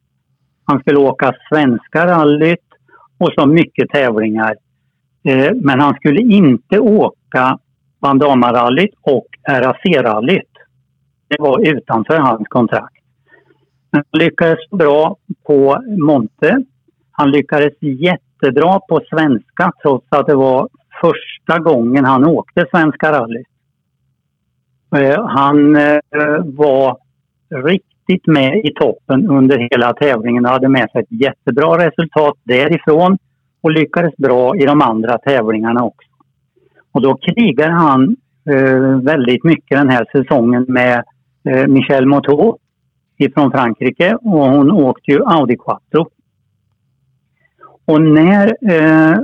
[0.66, 2.60] Han skulle åka svenska rallyt
[3.22, 4.56] och så mycket tävlingar.
[5.24, 7.60] Eh, men han skulle inte åka
[8.02, 10.52] bandamarallyt och RAC-rallyt.
[11.28, 13.04] Det var utanför hans kontrakt.
[13.92, 15.16] Men han lyckades bra
[15.48, 16.64] på Monte.
[17.12, 20.70] Han lyckades jättebra på svenska trots att det var
[21.02, 23.48] första gången han åkte Svenska rallyt.
[24.96, 26.00] Eh, han eh,
[26.46, 26.98] var
[27.50, 27.91] riktigt
[28.28, 33.18] med i toppen under hela tävlingen och hade med sig ett jättebra resultat därifrån
[33.62, 36.10] och lyckades bra i de andra tävlingarna också.
[36.92, 38.16] Och då krigar han
[38.50, 41.04] eh, väldigt mycket den här säsongen med
[41.50, 42.58] eh, Michel Motot
[43.18, 46.10] ifrån Frankrike och hon åkte ju Audi Quattro.
[47.86, 49.18] Och när eh,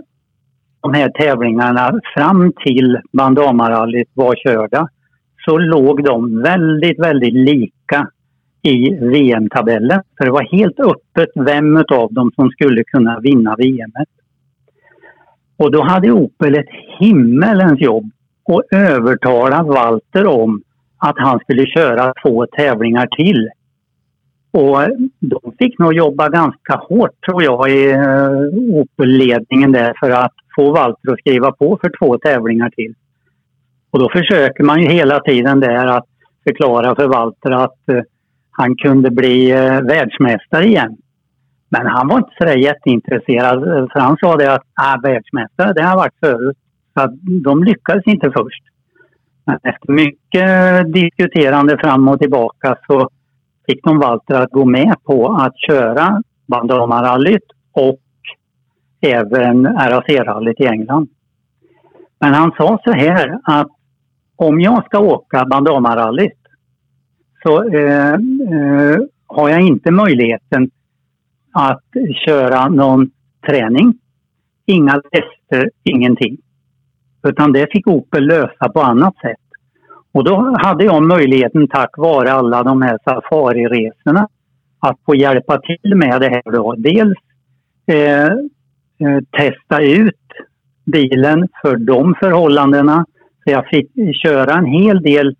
[0.81, 4.89] de här tävlingarna fram till Bandamarallyt var körda
[5.45, 8.07] så låg de väldigt, väldigt lika
[8.67, 10.01] i VM-tabellen.
[10.17, 13.91] För det var helt öppet vem av dem som skulle kunna vinna VM.
[15.57, 18.11] Och då hade Opel ett himmelens jobb
[18.49, 20.61] att övertala Walter om
[20.97, 23.49] att han skulle köra två tävlingar till.
[24.51, 24.77] Och
[25.19, 30.71] de fick nog jobba ganska hårt tror jag i eh, Opel-ledningen där för att få
[30.71, 32.93] Walter att skriva på för två tävlingar till.
[33.91, 36.05] Och då försöker man ju hela tiden där att
[36.43, 38.01] förklara för Walter att eh,
[38.57, 40.97] han kunde bli eh, världsmästare igen.
[41.69, 45.73] Men han var inte så där jätteintresserad eh, för han sa det att ah, världsmästare
[45.73, 46.57] det har varit förut.
[46.93, 47.11] Så att
[47.43, 48.63] de lyckades inte först.
[49.45, 53.09] Men efter mycket diskuterande fram och tillbaka så
[53.67, 57.99] fick de Walter att gå med på att köra Bandamarallyt och
[59.01, 61.09] även RAC-rallyt i England.
[62.19, 63.67] Men han sa så här att
[64.35, 66.36] om jag ska åka Bandamarallyt
[67.43, 68.97] så eh, eh,
[69.27, 70.69] har jag inte möjligheten
[71.51, 71.83] att
[72.25, 73.09] köra någon
[73.47, 73.93] träning.
[74.65, 76.37] Inga tester, ingenting.
[77.27, 79.37] Utan det fick Opel lösa på annat sätt.
[80.11, 84.27] Och då hade jag möjligheten tack vare alla de här safariresorna
[84.79, 86.75] att få hjälpa till med det här då.
[86.77, 87.17] Dels
[87.85, 90.15] eh, eh testa ut
[90.85, 93.05] bilen för de förhållandena.
[93.43, 93.91] Så jag fick
[94.23, 95.35] köra en hel del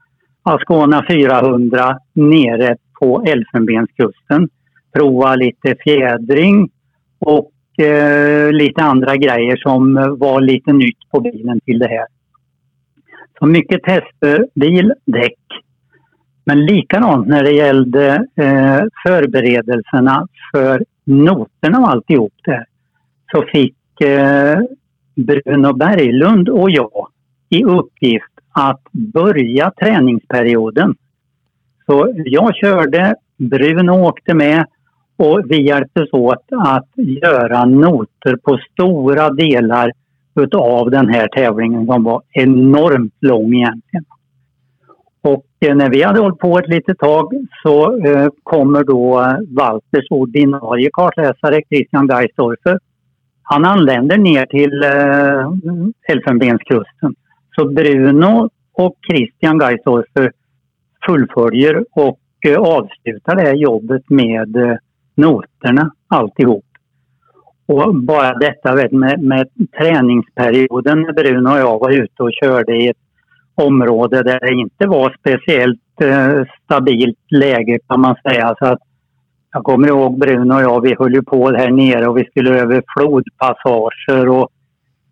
[0.48, 4.50] Ascona 400 nere på Elfenbenskusten.
[4.94, 6.70] Prova lite fjädring
[7.20, 7.52] och
[7.86, 12.06] eh, lite andra grejer som var lite nytt på bilen till det här.
[13.40, 15.40] Så mycket tester, bil, däck.
[16.46, 22.66] Men likadant när det gällde eh, förberedelserna för noterna och alltihop där.
[23.32, 24.60] Så fick eh,
[25.16, 27.08] Bruno Berglund och jag
[27.50, 30.96] i uppgift att börja träningsperioden.
[31.86, 34.66] Så jag körde, Bruno åkte med
[35.18, 39.92] och vi hjälptes åt att göra noter på stora delar
[40.36, 44.06] utav den här tävlingen som var enormt lång egentligen.
[45.22, 47.34] Och eh, när vi hade hållit på ett litet tag
[47.64, 52.80] så eh, kommer då Walters ordinarie kartläsare Christian Geisdorfer.
[53.42, 57.16] Han anländer ner till eh, Elfenbenskusten.
[57.60, 60.32] Så Bruno och Christian Geisdorfer
[61.06, 64.76] fullföljer och eh, avslutar det här jobbet med eh,
[65.16, 66.66] noterna alltihop.
[67.66, 69.48] Och bara detta vet, med, med
[69.78, 72.98] träningsperioden när Bruno och jag var ute och körde i ett
[73.56, 78.56] område där det inte var speciellt eh, stabilt läge kan man säga.
[78.60, 78.80] Så att
[79.52, 82.62] jag kommer ihåg Bruno och jag, vi höll ju på här nere och vi skulle
[82.62, 84.50] över flodpassager och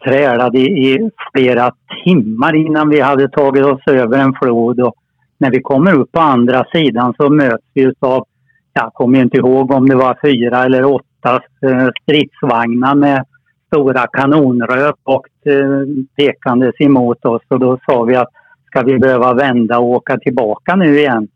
[0.06, 1.72] trälade i flera
[2.04, 4.80] timmar innan vi hade tagit oss över en flod.
[4.82, 4.96] Och
[5.38, 8.26] när vi kommer upp på andra sidan så möts vi av,
[8.74, 13.26] jag kommer inte ihåg om det var fyra eller åtta eh, stridsvagnar med
[13.68, 15.86] stora kanonrök och eh,
[16.18, 17.42] pekandes emot oss.
[17.48, 18.30] Och då sa vi att
[18.66, 21.28] ska vi behöva vända och åka tillbaka nu igen?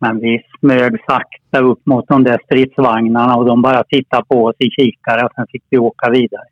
[0.00, 4.56] Men vi smög sakta upp mot de där stridsvagnarna och de bara tittade på oss
[4.58, 6.44] i kikare och sen fick vi åka vidare.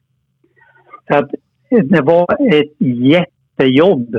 [1.09, 1.31] Så att
[1.69, 4.17] det var ett jättejobb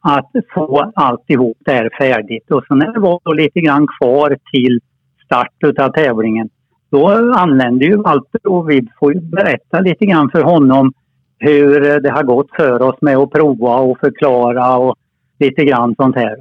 [0.00, 2.50] att få alltihop det här färdigt.
[2.50, 4.80] Och så när det var lite grann kvar till
[5.24, 6.48] start av tävlingen
[6.90, 10.92] då anlände ju Walter och vi får ju berätta lite grann för honom
[11.38, 14.96] hur det har gått för oss med att prova och förklara och
[15.38, 16.36] lite grann sånt här.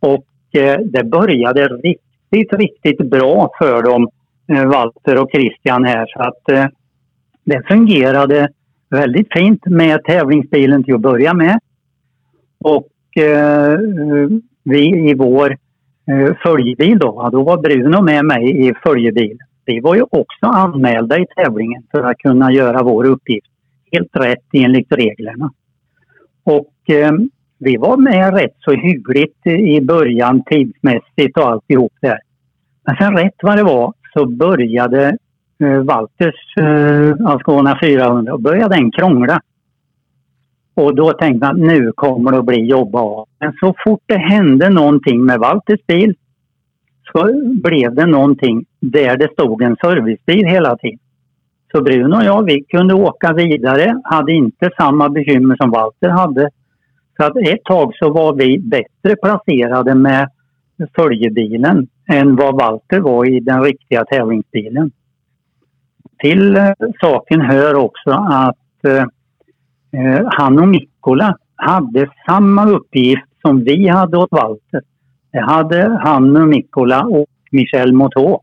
[0.00, 4.08] Och eh, det började riktigt, riktigt bra för dem,
[4.48, 6.06] eh, Walter och Christian här.
[6.06, 6.66] Så att eh,
[7.44, 8.48] det fungerade
[8.92, 11.58] väldigt fint med tävlingsbilen till att börja med.
[12.60, 13.78] Och eh,
[14.64, 15.56] vi i vår
[16.06, 19.38] eh, följebil då, då var Bruno med mig i följebil.
[19.64, 23.46] Vi var ju också anmälda i tävlingen för att kunna göra vår uppgift
[23.92, 25.50] helt rätt enligt reglerna.
[26.44, 27.12] Och eh,
[27.58, 32.18] vi var med rätt så hyggligt i början tidsmässigt och alltihop där.
[32.86, 35.18] Men sen rätt vad det var så började
[35.62, 39.40] Walters eh, Ascona eh, 400 och började den krångla.
[40.74, 43.28] Och då tänkte man nu kommer det att bli jobb av.
[43.40, 46.14] Men så fort det hände någonting med Walters bil
[47.12, 47.32] så
[47.62, 50.98] blev det någonting där det stod en servicebil hela tiden.
[51.72, 56.50] Så Bruno och jag vi kunde åka vidare, hade inte samma bekymmer som Walter hade.
[57.16, 60.28] Så att ett tag så var vi bättre placerade med
[60.96, 64.90] följebilen än vad Walter var i den riktiga tävlingsbilen.
[66.18, 69.04] Till eh, saken hör också att eh,
[70.00, 74.82] eh han och Mikkola hade samma uppgift som vi hade åt Walter.
[75.32, 78.40] Det hade han och Mikkola och Michel Motto.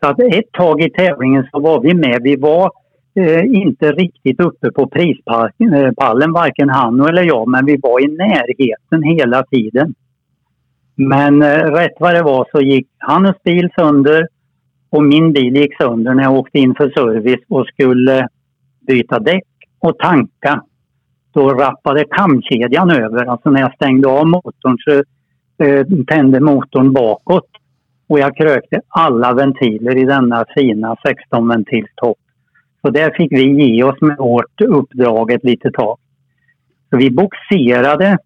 [0.00, 2.20] Så att ett tag i tävlingen så var vi med.
[2.22, 2.70] Vi var
[3.14, 8.16] eh, inte riktigt uppe på prispallen, eh, varken han eller jag, men vi var i
[8.16, 9.94] närheten hela tiden.
[10.94, 14.28] Men eh, rätt vad det var så gick hans bil sönder
[14.90, 18.28] och min bil gick sönder när jag åkte in för service och skulle
[18.86, 19.44] byta däck
[19.78, 20.62] och tanka.
[21.32, 23.24] Då rappade kamkedjan över.
[23.26, 25.02] Alltså när jag stängde av motorn så
[25.64, 27.48] eh, tände motorn bakåt
[28.08, 32.18] och jag krökte alla ventiler i denna fina 16 ventilstopp.
[32.82, 35.98] Så där fick vi ge oss med vårt uppdrag ett litet tag.
[36.90, 38.18] Så vi boxerade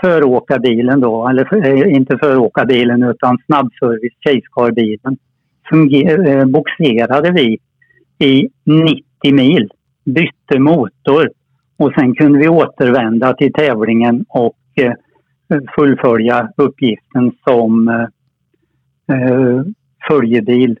[0.00, 5.16] föråkarbilen då, eller eh, inte föråkarbilen utan snabbservice Chase-car-bilen.
[5.72, 7.58] Eh, boxerade vi
[8.18, 9.02] i 90
[9.32, 9.70] mil,
[10.04, 11.30] bytte motor
[11.76, 14.92] och sen kunde vi återvända till tävlingen och eh,
[15.76, 18.06] fullfölja uppgiften som eh,
[19.16, 19.62] eh
[20.08, 20.78] följebil.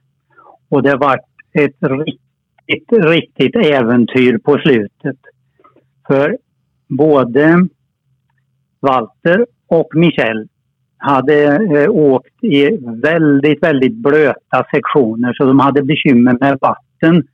[0.68, 1.20] Och det var
[1.52, 2.22] ett riktigt
[2.68, 5.16] riktigt, riktigt äventyr på slutet.
[6.06, 6.38] För
[6.88, 7.68] både
[8.80, 10.48] Walter och Michel
[10.98, 17.26] hade eh, åkt i väldigt, väldigt blöta sektioner så de hade bekymmer med vatten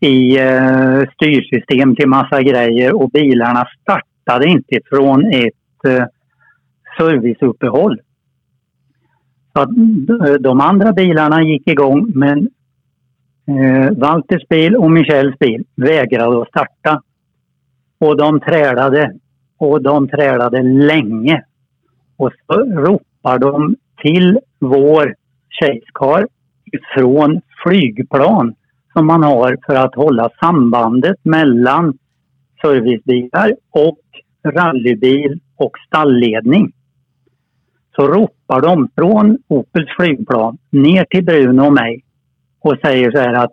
[0.00, 6.04] i eh, styrsystem till massa grejer och bilarna startade inte från ett eh,
[6.98, 8.00] serviceuppehåll.
[9.52, 9.70] Så att,
[10.28, 12.48] eh, de andra bilarna gick igång men
[13.50, 17.02] Eh, Walters bil och Michels bil vägrade att starta.
[17.98, 19.12] Och de trälade
[19.58, 21.44] och de trälade länge.
[22.20, 25.14] Och så ropar de till vår
[25.48, 26.26] kejskar
[26.94, 28.54] från flygplan
[28.92, 31.98] som man har för att hålla sambandet mellan
[32.62, 34.00] servicebilar och
[34.44, 36.72] rallybil och stallledning.
[37.96, 42.04] Så ropar de från Opels flygplan ner till Bruno och mig
[42.60, 43.52] och säger så här att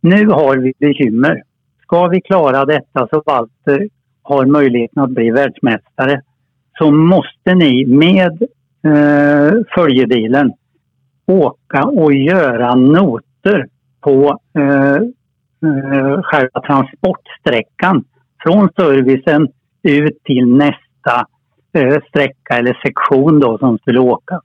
[0.00, 1.42] nu har vi bekymmer.
[1.82, 3.88] Ska vi klara detta så Walter
[4.22, 6.22] har möjligheten att bli världsmästare
[6.78, 8.42] så måste ni med
[8.84, 10.52] eh, följebilen
[11.26, 13.66] åka och göra noter
[14.00, 18.04] på eh, eh, själva transportsträckan
[18.42, 19.48] från servicen
[19.82, 21.26] ut till nästa
[21.72, 24.42] eh, sträcka eller sektion då som skulle åkas.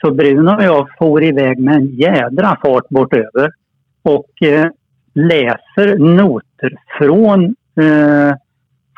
[0.00, 3.50] Så Bruno och jag for iväg med en jädra fart bortöver
[4.02, 4.70] och eh,
[5.14, 7.44] läser noter från
[7.80, 8.34] eh,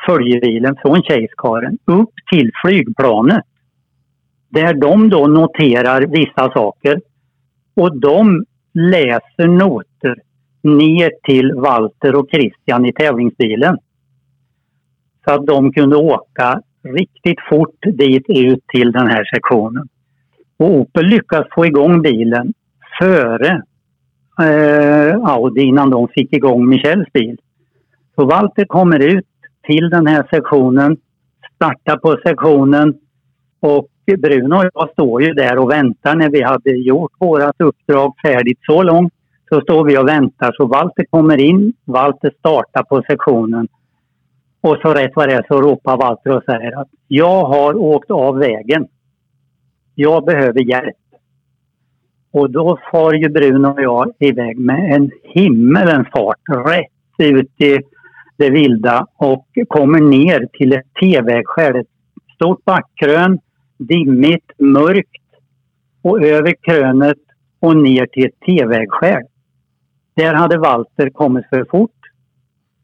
[0.05, 3.45] följebilen, från kejskaren upp till flygplanet.
[4.49, 7.01] Där de då noterar vissa saker
[7.75, 10.15] och de läser noter
[10.63, 13.77] ner till Walter och Christian i tävlingsbilen.
[15.25, 19.87] Så att de kunde åka riktigt fort dit ut till den här sektionen.
[20.57, 22.53] Och Opel lyckas få igång bilen
[22.99, 23.61] före
[24.39, 27.37] eh, Audi innan de fick igång Michels bil.
[28.15, 29.25] Så Walter kommer ut
[29.63, 30.97] till den här sektionen,
[31.55, 32.93] starta på sektionen
[33.59, 33.87] och
[34.17, 38.59] Bruno och jag står ju där och väntar när vi hade gjort vårt uppdrag färdigt
[38.61, 39.13] så långt.
[39.49, 43.67] Så står vi och väntar så Walter kommer in, Walter startar på sektionen.
[44.61, 48.11] Och så rätt vad det är så ropar Walter och säger att jag har åkt
[48.11, 48.87] av vägen.
[49.95, 50.95] Jag behöver hjälp.
[52.31, 57.79] Och då far ju Bruno och jag iväg med en himmelens fart rätt ut i
[58.41, 61.75] det vilda och kommer ner till ett T-vägskäl.
[61.75, 61.87] Ett
[62.35, 63.39] stort backkrön,
[63.77, 65.21] dimmigt, mörkt
[66.01, 67.17] och över krönet
[67.59, 69.23] och ner till ett T-vägskäl.
[70.13, 71.99] Där hade Walter kommit för fort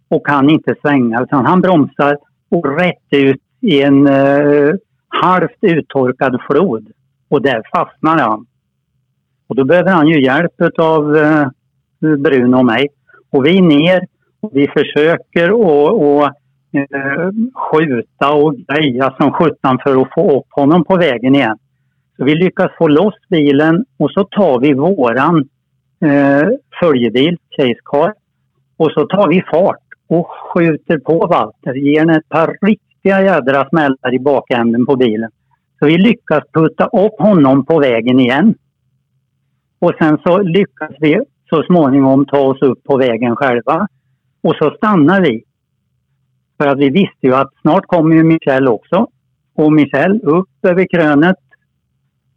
[0.08, 2.18] och kan inte svänga utan han bromsar
[2.50, 4.74] och rätt ut i en eh,
[5.08, 6.92] halvt uttorkad flod.
[7.30, 8.46] Och där fastnar han.
[9.48, 11.48] Och då behöver han ju hjälp av eh,
[12.00, 12.88] Bruno och mig.
[13.30, 14.17] Och vi är ner
[14.52, 16.34] vi försöker att
[16.76, 21.58] uh, skjuta och greja som sjutton för att få upp honom på vägen igen.
[22.18, 25.50] Så vi lyckas få loss bilen och så tar vi våran
[26.02, 28.14] eh, följebil, Chase Car,
[28.78, 33.70] och så tar vi fart och skjuter på Walter, ger henne ett par riktiga jädra
[33.70, 35.30] smällar i bakänden på bilen.
[35.80, 38.56] Så vi lyckas putta upp honom på vägen igen.
[39.80, 41.20] Och sen så lyckas vi
[41.50, 43.88] så småningom ta oss upp på vägen själva.
[44.48, 45.44] Och så stannar vi.
[46.58, 49.08] För att vi visste ju att snart kommer ju Michel också.
[49.56, 51.38] Och Michel upp över krönet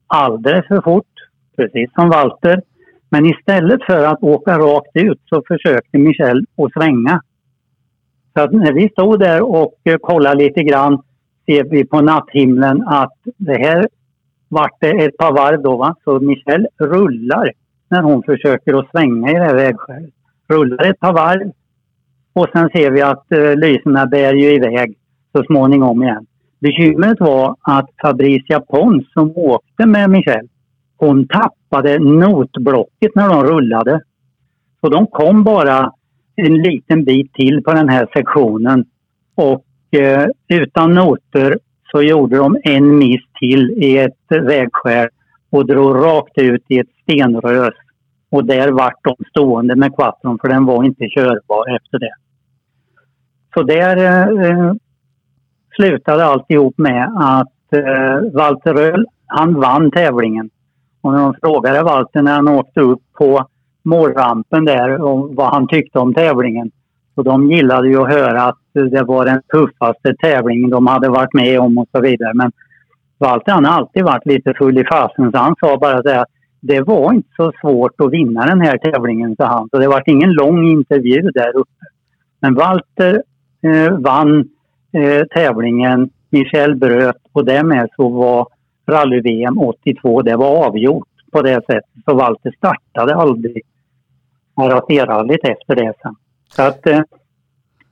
[0.06, 1.14] alldeles för fort,
[1.56, 2.62] precis som Walter.
[3.10, 7.22] Men istället för att åka rakt ut så försökte Michel att svänga.
[8.34, 11.02] Så att när vi stod där och eh, kollade lite grann
[11.46, 13.88] ser vi på natthimlen att det här
[14.48, 15.76] vart det ett par varv då.
[15.76, 15.96] Va?
[16.04, 17.52] Så Michelle rullar
[17.88, 20.14] när hon försöker att svänga i det här vägskälet.
[20.48, 21.52] Rullar ett par varv
[22.32, 24.98] och sen ser vi att eh, lyserna bär ju iväg
[25.36, 26.26] så småningom igen.
[26.60, 30.48] Bekymret var att Fabricia Pons som åkte med Michelle,
[30.96, 34.00] hon tappade notblocket när de rullade.
[34.80, 35.92] Så de kom bara
[36.36, 38.84] en liten bit till på den här sektionen.
[39.34, 39.64] Och
[40.00, 41.58] eh, utan noter
[41.90, 45.08] så gjorde de en miss till i ett vägskäl
[45.50, 47.74] och drog rakt ut i ett stenrös.
[48.30, 52.12] Och där vart de stående med quattron för den var inte körbar efter det.
[53.54, 53.96] Så där
[54.44, 54.72] eh,
[55.76, 60.50] slutade alltihop med att eh, Walter Röhl, han vann tävlingen.
[61.00, 63.46] Och när de frågade Walter när han åkte upp på
[63.82, 66.70] målrampen där och vad han tyckte om tävlingen.
[67.14, 71.34] Och de gillade ju att höra att det var den tuffaste tävlingen de hade varit
[71.34, 72.34] med om och så vidare.
[72.34, 72.52] Men
[73.18, 76.24] Walter han har alltid varit lite full i fasen så han sa bara så här,
[76.60, 79.68] det var inte så svårt att vinna den här tävlingen, sa han.
[79.68, 81.84] Så det var ingen lång intervju där uppe.
[82.40, 83.22] Men Walter
[83.62, 84.48] eh, vann
[84.92, 88.46] eh, tävlingen, Michel bröt och därmed så var
[88.86, 92.04] rally-VM 82, det var avgjort på det sättet.
[92.04, 93.62] Så Walter startade aldrig
[94.56, 96.14] RAC-rallyt efter det sen.
[96.48, 97.00] Så att eh,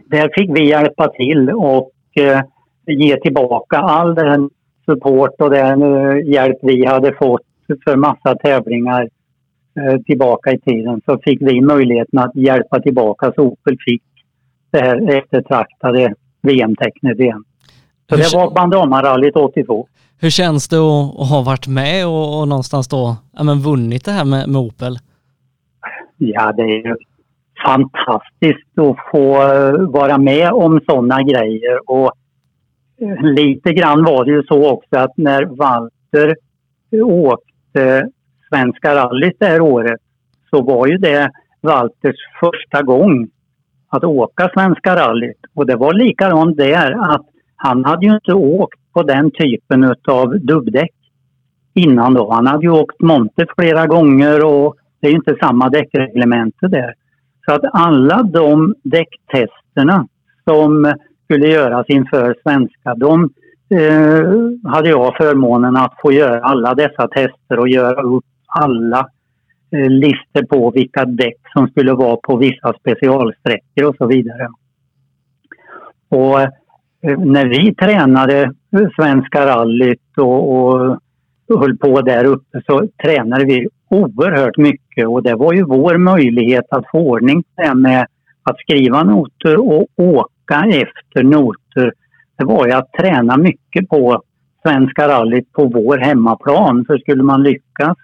[0.06, 2.40] där fick vi hjälpa till och eh,
[2.86, 4.50] ge tillbaka all den
[4.84, 7.47] support och den eh, hjälp vi hade fått
[7.84, 9.08] för massa tävlingar
[9.80, 11.00] eh, tillbaka i tiden.
[11.04, 14.02] Så fick vi möjligheten att hjälpa tillbaka så Opel fick
[14.70, 17.44] det här eftertraktade VM-tecknet igen.
[18.10, 19.88] Så det var Bandamarallyt 82.
[20.20, 24.04] Hur känns det att, att ha varit med och, och någonstans då ja, men vunnit
[24.04, 24.98] det här med, med Opel?
[26.16, 26.96] Ja, det är ju
[27.66, 31.90] fantastiskt att få eh, vara med om sådana grejer.
[31.90, 32.12] Och
[33.00, 36.36] eh, lite grann var det ju så också att när Walter
[37.02, 38.02] åkte Eh,
[38.48, 40.00] svenska rallyt det här året
[40.50, 43.28] så var ju det Walters första gång
[43.88, 45.40] att åka Svenska rallyt.
[45.54, 50.40] Och det var likadant där att han hade ju inte åkt på den typen av
[50.40, 50.94] dubbdäck
[51.74, 52.32] innan då.
[52.32, 56.94] Han hade ju åkt Monte flera gånger och det är ju inte samma däckreglemente där.
[57.46, 60.08] Så att alla de däcktesterna
[60.44, 60.94] som
[61.24, 63.30] skulle göras inför svenska, de
[63.70, 69.08] eh, hade jag förmånen att få göra alla dessa tester och göra upp alla
[69.70, 74.48] eh, listor på vilka däck som skulle vara på vissa specialsträckor och så vidare.
[76.08, 78.52] Och eh, när vi tränade
[78.96, 80.98] Svenska rallyt och, och
[81.60, 86.64] höll på där uppe så tränade vi oerhört mycket och det var ju vår möjlighet
[86.70, 87.44] att få ordning
[87.74, 88.06] med
[88.42, 91.92] att skriva noter och åka efter noter.
[92.38, 94.22] Det var ju att träna mycket på
[94.62, 96.84] Svenska rallyt på vår hemmaplan.
[96.84, 97.96] För skulle man lyckas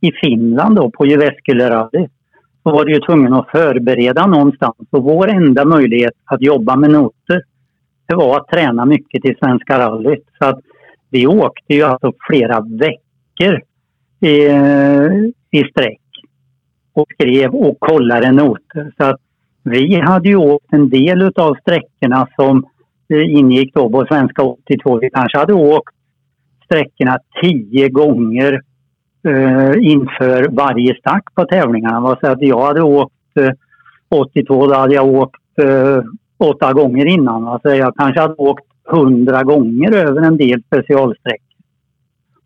[0.00, 2.12] i Finland då på Jyväskylärallyt
[2.62, 4.88] så var du ju tvungen att förbereda någonstans.
[4.90, 7.42] Och vår enda möjlighet att jobba med noter
[8.08, 10.24] det var att träna mycket till Svenska rallyt.
[10.38, 10.60] Så att
[11.10, 13.62] vi åkte ju alltså flera veckor
[14.20, 14.34] i,
[15.58, 16.00] i sträck
[16.92, 18.92] och skrev och kollade noter.
[18.96, 19.20] Så att
[19.62, 22.66] vi hade ju åkt en del av sträckorna som
[23.10, 24.98] ingick då på Svenska 82.
[24.98, 25.94] Vi kanske hade åkt
[26.64, 28.62] sträckorna tio gånger
[29.28, 32.16] eh, inför varje start på tävlingarna.
[32.20, 33.50] Så att jag hade åkt eh,
[34.08, 36.02] 82, då hade jag åkt eh,
[36.38, 37.48] åtta gånger innan.
[37.48, 41.44] Alltså jag kanske hade åkt hundra gånger över en del specialsträckor.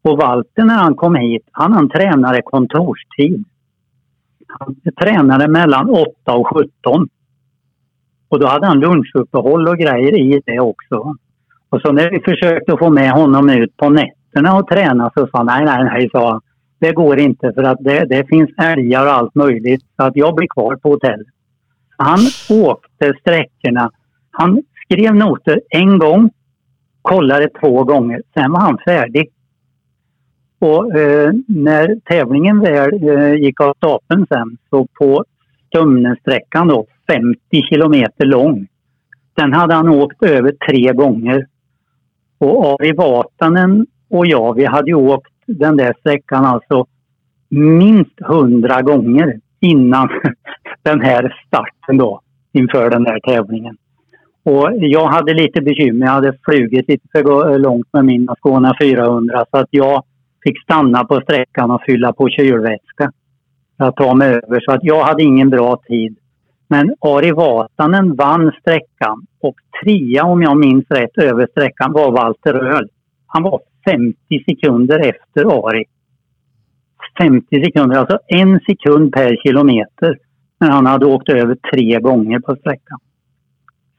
[0.02, 3.44] Och Walter när han kom hit, han, han tränade kontorstid.
[4.48, 7.08] Han tränade mellan 8 och 17.
[8.33, 11.16] Och då hade han lunchuppehåll och grejer i det också.
[11.68, 15.39] Och så när vi försökte få med honom ut på nätterna och träna så sa
[15.39, 16.41] han nej, nej, nej, sa
[16.78, 20.35] Det går inte för att det, det finns älgar och allt möjligt så att jag
[20.35, 21.26] blir kvar på hotellet.
[21.97, 22.18] Han
[22.51, 23.91] åkte sträckorna.
[24.30, 26.30] Han skrev noter en gång,
[27.03, 29.30] kollade två gånger, sen var han färdig.
[30.59, 35.24] Och eh, när tävlingen väl eh, gick av stapeln sen så på
[35.68, 38.66] Stumnesträckan då, 50 kilometer lång.
[39.34, 41.46] Den hade han åkt över tre gånger.
[42.38, 46.86] Och Ari Vatanen och jag, vi hade ju åkt den där sträckan alltså
[47.48, 50.08] minst hundra gånger innan
[50.82, 52.20] den här starten då,
[52.52, 53.76] inför den här tävlingen.
[54.44, 56.06] Och jag hade lite bekymmer.
[56.06, 60.02] Jag hade flugit lite för långt med min Skåne 400 så att jag
[60.44, 63.12] fick stanna på sträckan och fylla på kylvätska
[63.76, 64.60] för att ta mig över.
[64.60, 66.16] Så att jag hade ingen bra tid.
[66.73, 69.55] Men Ari Vatanen vann sträckan och
[69.85, 72.89] trea om jag minns rätt över sträckan var Walter Röhl.
[73.27, 73.61] Han var
[73.91, 74.16] 50
[74.49, 75.85] sekunder efter Ari.
[77.18, 80.18] 50 sekunder, alltså en sekund per kilometer.
[80.61, 82.99] Men han hade åkt över tre gånger på sträckan.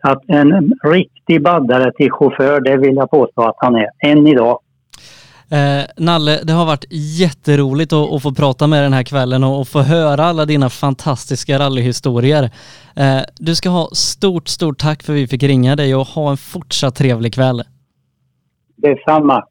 [0.01, 4.27] Så att en riktig baddare till chaufför, det vill jag påstå att han är, än
[4.27, 4.59] idag.
[5.53, 6.85] Eh, Nalle, det har varit
[7.19, 10.45] jätteroligt att, att få prata med dig den här kvällen och, och få höra alla
[10.45, 12.43] dina fantastiska rallyhistorier.
[12.95, 16.31] Eh, du ska ha stort, stort tack för att vi fick ringa dig och ha
[16.31, 17.63] en fortsatt trevlig kväll.
[18.75, 19.43] Detsamma.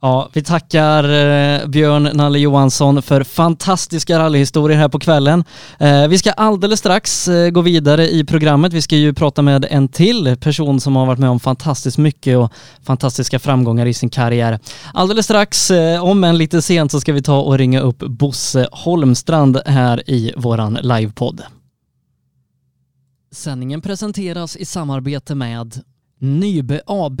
[0.00, 5.44] Ja, vi tackar eh, Björn Nalle Johansson för fantastiska rallyhistorier här på kvällen.
[5.78, 8.72] Eh, vi ska alldeles strax eh, gå vidare i programmet.
[8.72, 12.38] Vi ska ju prata med en till person som har varit med om fantastiskt mycket
[12.38, 14.58] och fantastiska framgångar i sin karriär.
[14.94, 18.68] Alldeles strax, eh, om en lite sent, så ska vi ta och ringa upp Bosse
[18.72, 21.42] Holmstrand här i våran livepodd.
[23.32, 25.80] Sändningen presenteras i samarbete med
[26.20, 27.20] Nybe AB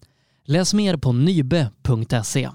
[0.51, 2.49] Läs mer på nybe.se.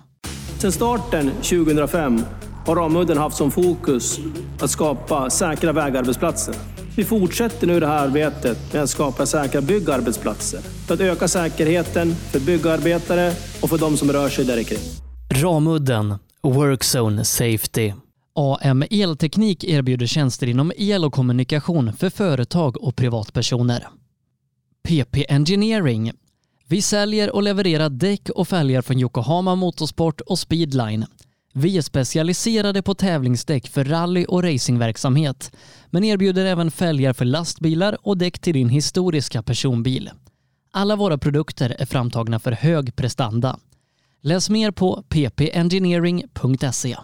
[0.59, 2.20] Sedan starten 2005
[2.66, 4.18] har Ramudden haft som fokus
[4.61, 6.55] att skapa säkra vägarbetsplatser.
[6.97, 12.14] Vi fortsätter nu det här arbetet med att skapa säkra byggarbetsplatser för att öka säkerheten
[12.14, 13.32] för byggarbetare
[13.62, 14.78] och för de som rör sig där kring.
[15.42, 17.92] Ramudden Workzone Safety.
[18.34, 23.86] AM Elteknik erbjuder tjänster inom el och kommunikation för företag och privatpersoner.
[24.88, 26.12] PP Engineering
[26.69, 31.07] vi säljer och levererar däck och fälgar från Yokohama Motorsport och Speedline.
[31.55, 35.53] Vi är specialiserade på tävlingsdäck för rally och racingverksamhet,
[35.91, 40.11] men erbjuder även fälgar för lastbilar och däck till din historiska personbil.
[40.71, 43.59] Alla våra produkter är framtagna för hög prestanda.
[44.23, 46.97] Läs mer på ppengineering.se.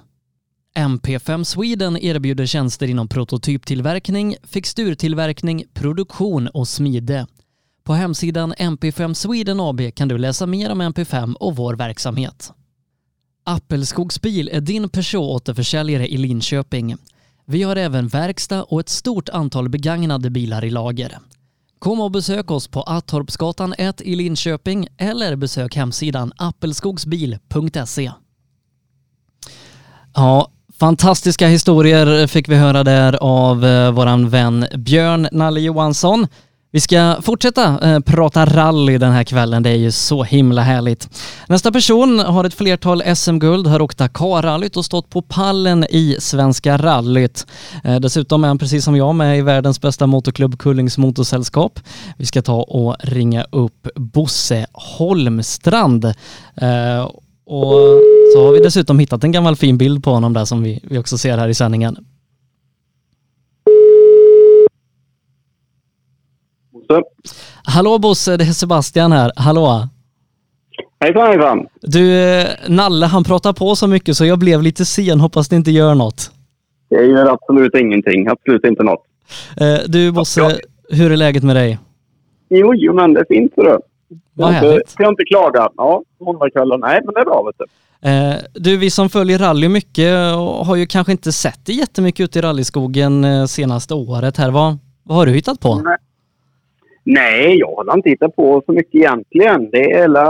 [0.78, 7.26] MP5 Sweden erbjuder tjänster inom prototyptillverkning, fixturtillverkning, produktion och smide.
[7.84, 12.52] På hemsidan MP5 Sweden AB kan du läsa mer om MP5 och vår verksamhet.
[13.44, 16.96] Appelskogsbil är din Peugeot-återförsäljare i Linköping.
[17.46, 21.18] Vi har även verkstad och ett stort antal begagnade bilar i lager.
[21.78, 28.12] Kom och besök oss på Attorpsgatan 1 i Linköping eller besök hemsidan appelskogsbil.se.
[30.14, 36.26] Ja, fantastiska historier fick vi höra där av eh, våran vän Björn Nalle Johansson.
[36.74, 39.62] Vi ska fortsätta eh, prata rally den här kvällen.
[39.62, 41.08] Det är ju så himla härligt.
[41.48, 46.76] Nästa person har ett flertal SM-guld, har åkt Dakar-rallyt och stått på pallen i Svenska
[46.76, 47.46] rallyt.
[47.84, 51.80] Eh, dessutom är han precis som jag med i världens bästa motorklubb Kullings Motorsällskap.
[52.16, 56.04] Vi ska ta och ringa upp Bosse Holmstrand.
[56.54, 57.10] Eh,
[57.46, 57.72] och
[58.34, 60.98] så har vi dessutom hittat en gammal fin bild på honom där som vi, vi
[60.98, 61.96] också ser här i sändningen.
[67.00, 67.34] Bosse.
[67.64, 69.32] Hallå Bosse, det är Sebastian här.
[69.36, 69.88] Hallå!
[71.00, 71.66] Hejsan hejsan!
[71.80, 75.20] Du, eh, Nalle han pratar på så mycket så jag blev lite sen.
[75.20, 76.30] Hoppas det inte gör något.
[76.90, 78.28] Det gör absolut ingenting.
[78.28, 79.02] Absolut inte något.
[79.60, 80.50] Eh, Du Bosse, Ja.
[80.96, 81.78] hur är läget med dig?
[82.50, 83.78] Jo, men det är fint det.
[84.34, 84.88] Vad härligt.
[84.90, 85.68] Ska inte klaga.
[85.76, 86.80] Ja, måndagskvällen.
[86.80, 88.08] Nej, men det är bra vet du.
[88.08, 92.24] Eh, Du, vi som följer rally mycket och har ju kanske inte sett det jättemycket
[92.24, 94.50] ute i rallyskogen eh, senaste året här.
[94.50, 95.74] Vad, vad har du hittat på?
[95.74, 95.96] Nej.
[97.04, 99.70] Nej, jag har inte hittat på så mycket egentligen.
[99.70, 100.24] Det är hela...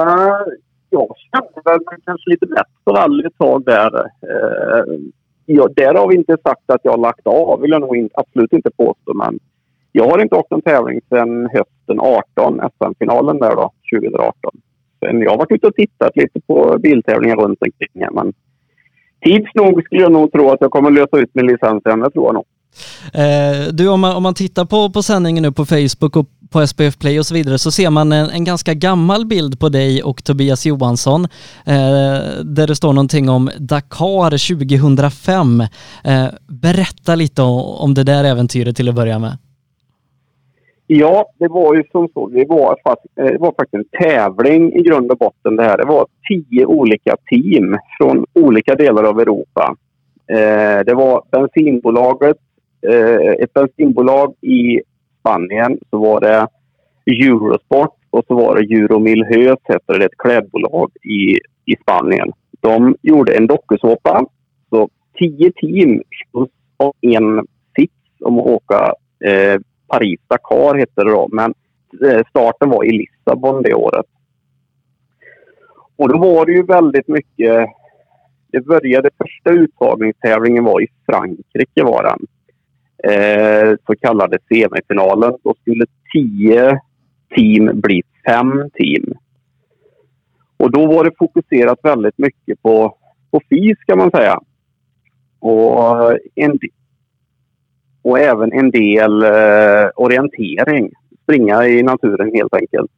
[0.91, 3.97] Jag kände väl mig kanske lite bättre rally ett tag där.
[3.99, 4.85] Eh,
[5.47, 8.11] ja, där har vi inte sagt att jag har lagt av, vill jag nog in,
[8.15, 9.15] absolut inte påstå.
[9.15, 9.39] Men
[9.93, 14.35] jag har inte åkt en tävling sedan hösten 18, SM-finalen där då, 2018.
[15.01, 18.33] Sen jag har varit ute och tittat lite på biltävlingar runt omkring här, men
[19.25, 22.11] tids nog skulle jag nog tro att jag kommer lösa ut min licens igen, det
[22.11, 22.45] tror jag nog.
[23.15, 26.67] Eh, Du, om man, om man tittar på, på sändningen nu på Facebook och på
[26.67, 30.03] SPF Play och så vidare så ser man en, en ganska gammal bild på dig
[30.03, 31.25] och Tobias Johansson
[31.67, 35.61] eh, där det står någonting om Dakar 2005.
[36.05, 39.39] Eh, berätta lite om, om det där äventyret till att börja med.
[40.87, 42.29] Ja, det var ju som så.
[42.29, 45.77] Det var, fast, eh, det var faktiskt en tävling i grund och botten det här.
[45.77, 49.77] Det var tio olika team från olika delar av Europa.
[50.27, 52.37] Eh, det var bensinbolaget,
[52.89, 54.81] eh, ett bensinbolag i
[55.21, 55.79] Spanien.
[55.91, 56.49] Så var det
[57.07, 62.33] Eurosport och så var det Euromilhös, heter det, ett klädbolag i, i Spanien.
[62.61, 64.27] De gjorde en dokusåpa.
[64.71, 66.03] Så tio team
[66.77, 71.55] och en sits om att åka eh, Paris-Dakar hette det då, men
[72.05, 74.07] eh, starten var i Lissabon det året.
[75.97, 77.67] Och då var det ju väldigt mycket...
[78.53, 82.27] Det började, första uttagningstävlingen var i Frankrike var den.
[83.05, 85.35] Eh, så kallade semifinalen.
[85.43, 86.81] Då skulle tio
[87.37, 89.15] team bli fem team.
[90.57, 92.97] Och då var det fokuserat väldigt mycket på,
[93.31, 94.39] på fys kan man säga.
[95.41, 96.59] Och eh, en,
[98.03, 100.91] och även en del eh, orientering.
[101.23, 102.91] Springa i naturen helt enkelt.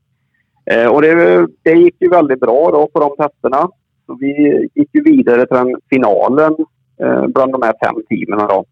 [0.70, 3.68] Eh, och det, det gick ju väldigt bra då på de testerna.
[4.06, 6.56] Så vi gick ju vidare till den finalen
[7.00, 8.48] eh, bland de här fem teamen.
[8.48, 8.64] Då.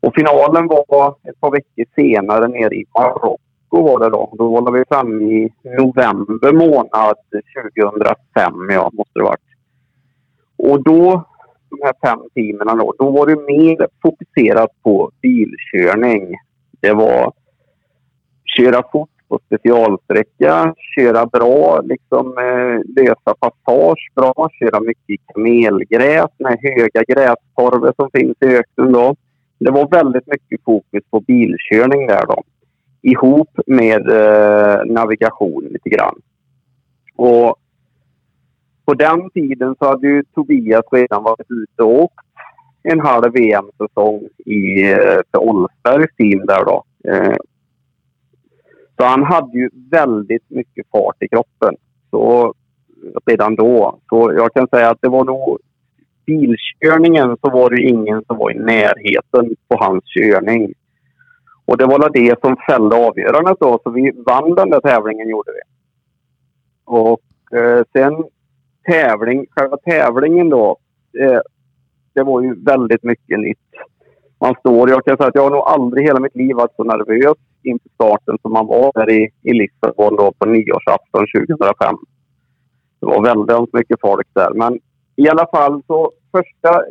[0.00, 4.34] Och finalen var ett par veckor senare nere i Marocko var det då.
[4.38, 7.16] Då var vi framme i november månad
[7.74, 9.40] 2005, ja, måste det ha varit.
[10.56, 11.24] Och då
[11.70, 16.34] de här fem teamen då, då var det mer fokuserat på bilkörning.
[16.80, 17.32] Det var
[18.44, 26.30] köra fort på specialsträcka, köra bra, liksom eh, lösa passage bra, köra mycket i kamelgräs
[26.38, 29.16] med höga grästorvor som finns i öknen då.
[29.58, 32.42] Det var väldigt mycket fokus på bilkörning där då.
[33.02, 36.20] Ihop med eh, navigation lite grann.
[37.16, 37.56] Och
[38.84, 42.24] på den tiden så hade ju Tobias redan varit ute och åkt
[42.82, 46.84] en halv VM-säsong i eh, för Olsbergs team där då.
[47.04, 47.36] Eh,
[48.96, 51.76] så han hade ju väldigt mycket fart i kroppen.
[52.10, 52.54] Så
[53.26, 53.98] redan då.
[54.08, 55.58] Så jag kan säga att det var nog
[56.28, 60.74] bilkörningen så var det ju ingen som var i närheten på hans körning.
[61.66, 63.80] Och det var väl det som fällde avgörandet då.
[63.82, 65.60] Så vi vann den där tävlingen gjorde vi.
[66.84, 68.24] Och eh, sen
[68.86, 70.76] tävling, själva tävlingen då.
[71.20, 71.40] Eh,
[72.14, 73.68] det var ju väldigt mycket nytt.
[74.40, 76.76] Man står, jag kan säga att jag har nog aldrig i hela mitt liv varit
[76.76, 81.94] så nervös inför starten som man var där i, i Lissabon då på nyårsafton 2005.
[83.00, 84.50] Det var väldigt mycket folk där.
[84.54, 84.80] Men
[85.18, 86.84] i alla fall så första...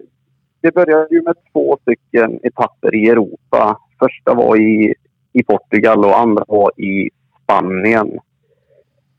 [0.62, 3.80] Det började ju med två stycken etapper i Europa.
[4.00, 4.94] Första var i,
[5.34, 7.10] i Portugal och andra var i
[7.44, 8.20] Spanien.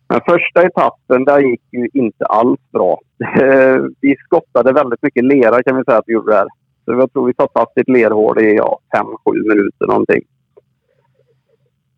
[0.09, 3.01] Men första etappen där gick ju inte alls bra.
[4.01, 6.47] Vi skottade väldigt mycket lera kan vi säga att vi gjorde där.
[6.85, 10.23] Så jag tror vi satt fast i ett lerhål i ja, fem, sju minuter någonting.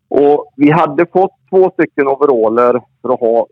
[0.07, 3.47] Och vi hade fått två stycken overaller för att ha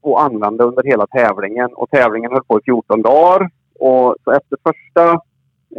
[0.00, 1.70] och använde under hela tävlingen.
[1.74, 3.50] Och tävlingen höll på i 14 dagar.
[3.78, 5.12] Och så efter första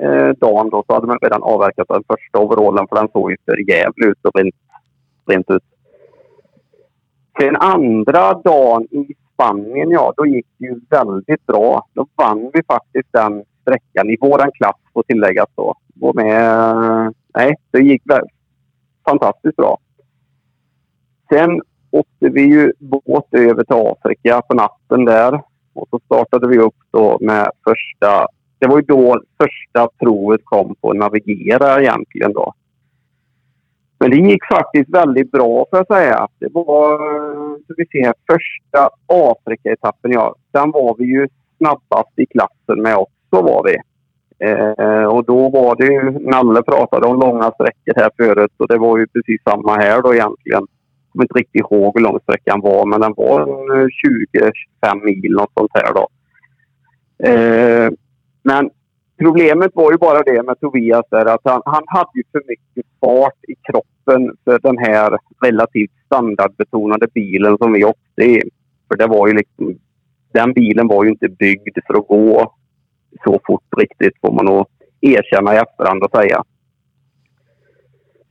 [0.01, 3.37] eh, dagen då, så hade man redan avverkat den första overallen för den såg ju
[3.45, 4.55] för jävligt ut och rent,
[5.25, 5.63] rent ut.
[7.39, 11.87] Sen andra dagen i Spanien, ja, då gick det ju väldigt bra.
[11.93, 15.75] Då vann vi faktiskt den sträckan i våran klass, får tilläggas då.
[16.01, 18.03] Och med, nej, det gick
[19.05, 19.77] fantastiskt bra.
[21.29, 21.61] Sen
[21.91, 25.41] åkte vi ju båt över till Afrika på natten där.
[25.73, 28.27] Och så startade vi upp då med första...
[28.59, 32.53] Det var ju då första provet kom på att navigera egentligen då.
[33.99, 36.27] Men det gick faktiskt väldigt bra får jag säga.
[36.39, 36.97] Det var,
[37.67, 40.35] så vi ser, första Afrika-etappen, ja.
[40.51, 41.27] Den var vi ju
[41.57, 43.75] snabbast i klassen med också var vi.
[44.45, 48.77] Eh, och då var det ju, Nalle pratade om långa sträckor här förut och det
[48.77, 50.67] var ju precis samma här då egentligen.
[51.09, 53.45] Jag kommer inte riktigt ihåg hur lång sträckan var men den var
[54.81, 56.07] 20-25 mil något sånt här då.
[57.29, 57.91] Eh,
[58.43, 58.69] men
[59.19, 62.85] Problemet var ju bara det med Tobias där att han, han hade ju för mycket
[62.99, 68.41] fart i kroppen för den här relativt standardbetonade bilen som vi åkte i.
[68.87, 69.75] För det var ju liksom,
[70.33, 72.53] den bilen var ju inte byggd för att gå
[73.23, 74.67] så fort riktigt får man nog
[75.01, 76.43] erkänna i efterhand och säga.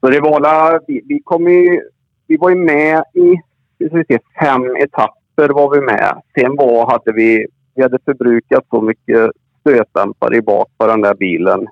[0.00, 1.80] Så det var la, vi, vi, kom ju,
[2.28, 3.34] vi var ju med i
[3.78, 6.22] vi se, fem etapper var vi med.
[6.38, 11.14] Sen var, hade vi, vi hade förbrukat så mycket stötdämpare i bak på den där
[11.14, 11.66] bilen.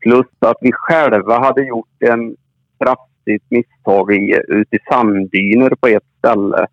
[0.00, 2.36] Plus att vi själva hade gjort en
[2.78, 6.66] kraftigt misstag i, ute i sanddyner på ett ställe.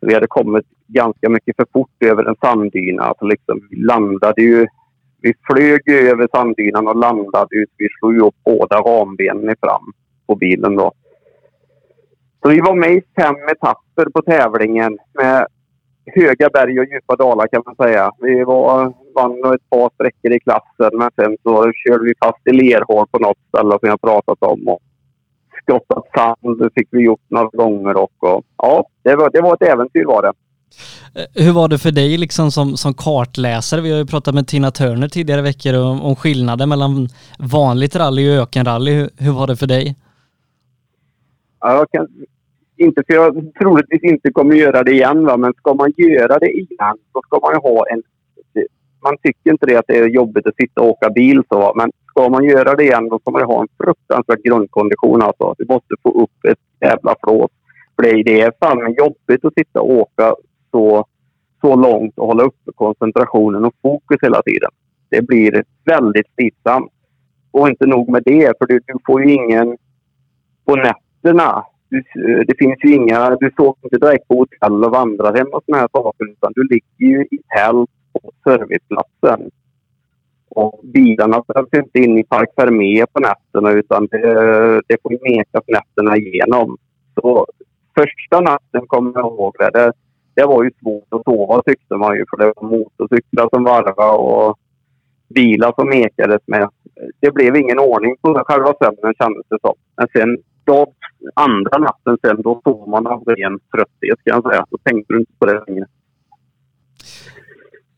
[0.00, 3.02] Så vi hade kommit ganska mycket för fort över en sanddyna.
[3.02, 4.66] Alltså liksom, vi landade ju...
[5.20, 7.70] Vi flög över sanddynan och landade ut.
[7.76, 9.92] Vi slog upp båda rambenen fram
[10.26, 10.92] på bilen då.
[12.44, 15.46] Så vi var med i fem etapper på tävlingen med
[16.06, 18.10] höga berg och djupa dalar kan man säga.
[18.18, 22.52] Vi var, vann ett par sträckor i klassen men sen så körde vi fast i
[22.52, 24.68] lerhål på något ställe som jag pratat om.
[24.68, 24.80] Och
[25.62, 29.72] skottat sand fick vi gjort några gånger och, och ja, det var, det var ett
[29.72, 30.32] äventyr var det.
[31.20, 33.80] Eh, hur var det för dig liksom som, som kartläsare?
[33.80, 38.30] Vi har ju pratat med Tina Turner tidigare veckor om, om skillnaden mellan vanligt rally
[38.30, 38.92] och ökenrally.
[38.92, 39.96] Hur, hur var det för dig?
[41.60, 42.08] Ja, jag kan
[42.84, 45.36] inte för jag troligtvis inte kommer göra det igen, va?
[45.36, 48.02] men ska man göra det igen så ska man ju ha en...
[49.02, 51.92] Man tycker inte det att det är jobbigt att sitta och åka bil så, men
[52.10, 55.54] ska man göra det igen då ska man ha en fruktansvärd grundkondition alltså.
[55.58, 57.50] Du måste få upp ett jävla flås.
[57.96, 60.34] För det är fan jobbigt att sitta och åka
[60.70, 61.06] så,
[61.60, 64.70] så långt och hålla uppe koncentrationen och fokus hela tiden.
[65.08, 66.92] Det blir väldigt slitsamt.
[67.50, 69.76] Och inte nog med det, för du, du får ju ingen...
[70.64, 71.64] På nätterna
[71.94, 73.36] du, det finns ju inga...
[73.36, 76.62] Du sover inte direkt på hotell och vandrar hem och sådana här saker utan du
[76.62, 79.50] ligger ju i tält på serviceplatsen.
[80.48, 84.20] Och bilarna ställs inte in i Park Fermé på nätterna utan det,
[84.88, 86.76] det får mekas nätterna igenom.
[87.14, 87.46] Så
[87.94, 89.70] första natten kommer jag ihåg det.
[89.70, 89.92] det.
[90.34, 94.18] Det var ju svårt att sova tyckte man ju för det var motorcyklar som varvade
[94.18, 94.58] och
[95.28, 96.68] bilar som mekades med.
[97.20, 99.74] Det blev ingen ordning på själva sömnen kändes det som.
[99.96, 100.88] Men sen dag,
[101.34, 104.66] andra natten sen, då sov man av ren trötthet kan jag säga.
[104.70, 105.86] Då tänkte du inte på det längre.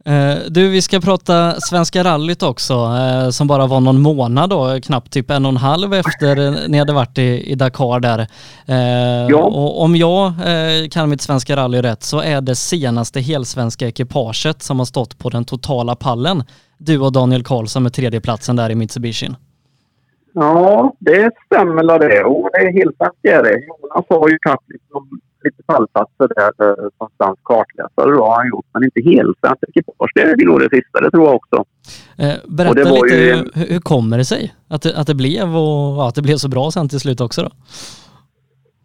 [0.07, 4.81] Eh, du, vi ska prata Svenska rallyt också, eh, som bara var någon månad då,
[4.83, 8.19] knappt typ en och en halv efter ni hade varit i, i Dakar där.
[8.67, 9.37] Eh, ja.
[9.37, 10.33] Och om jag
[10.91, 15.29] kan mitt Svenska rally rätt så är det senaste helsvenska ekipaget som har stått på
[15.29, 16.45] den totala pallen.
[16.79, 19.29] Du och Daniel Karlsson med tredjeplatsen där i Mitsubishi.
[20.39, 22.25] Ja, det stämmer det.
[22.25, 23.67] Och det är helt sant det är det.
[23.67, 28.49] Jonas har ju tagit liksom lite fallplatser där eh, som svensk kartläsare då har han
[28.49, 28.67] gjort.
[28.73, 30.11] Men inte helt svenskt ekipage.
[30.15, 31.65] Det är nog det sista, det tror jag också.
[32.19, 33.35] Eh, berätta lite, ju...
[33.55, 36.37] hur, hur kommer det sig att det, att det blev och ja, att det blev
[36.37, 37.51] så bra sen till slut också då?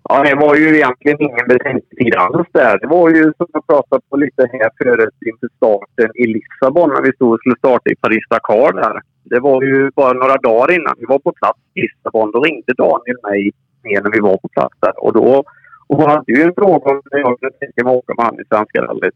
[0.09, 2.79] Ja, det var ju egentligen ingen betänketid alls där.
[2.79, 7.01] Det var ju som jag pratade på lite här förut inför starten i Lissabon när
[7.01, 9.01] vi stod och skulle starta i Paris-Dakar där.
[9.23, 12.31] Det var ju bara några dagar innan vi var på plats i Lissabon.
[12.31, 13.51] Då ringde Daniel mig
[13.83, 15.03] när vi var på plats där.
[15.03, 15.43] Och då
[15.91, 18.43] och han hade ju en fråga om jag kunde tänka mig åka med han i
[18.49, 19.13] Svenska rallyt.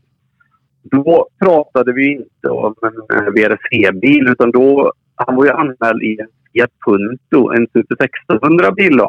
[0.84, 6.18] Då pratade vi inte om en eh, VRC-bil utan då, han var ju anmäld i
[6.20, 9.00] en Fiat Punto, en Super 1600-bil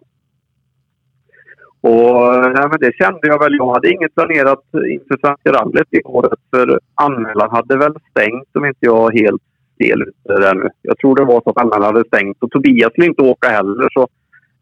[1.81, 2.21] Och
[2.57, 3.57] nej, men det kände jag väl.
[3.57, 8.65] Jag hade inget planerat inför Svenska rallyt i året för anmälan hade väl stängt om
[8.65, 9.43] inte jag helt
[9.79, 10.69] del ute där nu.
[10.83, 13.89] Jag tror det var så att anmälan hade stängt och Tobias ville inte åka heller
[13.93, 14.09] så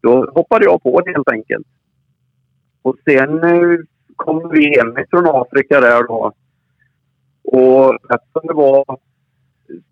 [0.01, 1.67] då hoppade jag på det helt enkelt.
[2.81, 3.77] Och sen eh,
[4.15, 6.33] kom vi hem från Afrika där då.
[7.43, 8.85] Och eftersom det var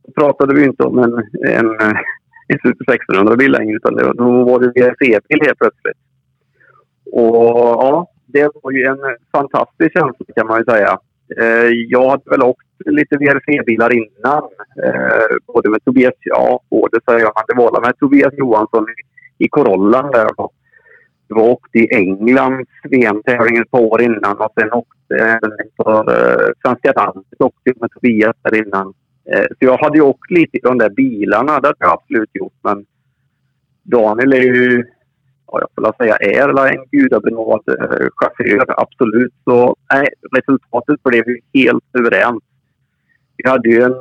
[0.06, 1.14] så pratade vi inte om en,
[1.48, 2.00] en, eh,
[2.48, 5.98] en Super 1600-bil längre utan det, då var det VRC-bil helt plötsligt.
[7.12, 7.36] Och
[7.84, 9.00] ja, det var ju en
[9.32, 11.00] fantastisk känsla kan man ju säga.
[11.38, 14.44] Eh, jag hade väl åkt lite VRC-bilar innan.
[14.84, 19.50] Eh, både med Tobias, ja, både så jag, hade var med Tobias Johansson i, i
[19.50, 20.50] Corollan där Jag
[21.28, 25.40] Jag åkte i Englands VM-tävling ett par år innan och sen åkte jag
[25.78, 28.94] för eh, Svenska rallyt åkte med Tobias där innan.
[29.32, 32.30] Eh, så jag hade ju åkt lite i de där bilarna, det hade jag absolut
[32.34, 32.54] gjort.
[32.64, 32.86] Men
[33.84, 34.86] Daniel är ju
[35.62, 39.34] jag skulle säga är en gudabenådad eh, chaufför, absolut.
[39.44, 42.44] Så nej, resultatet blev ju helt överens.
[43.38, 43.96] Vi hade ju en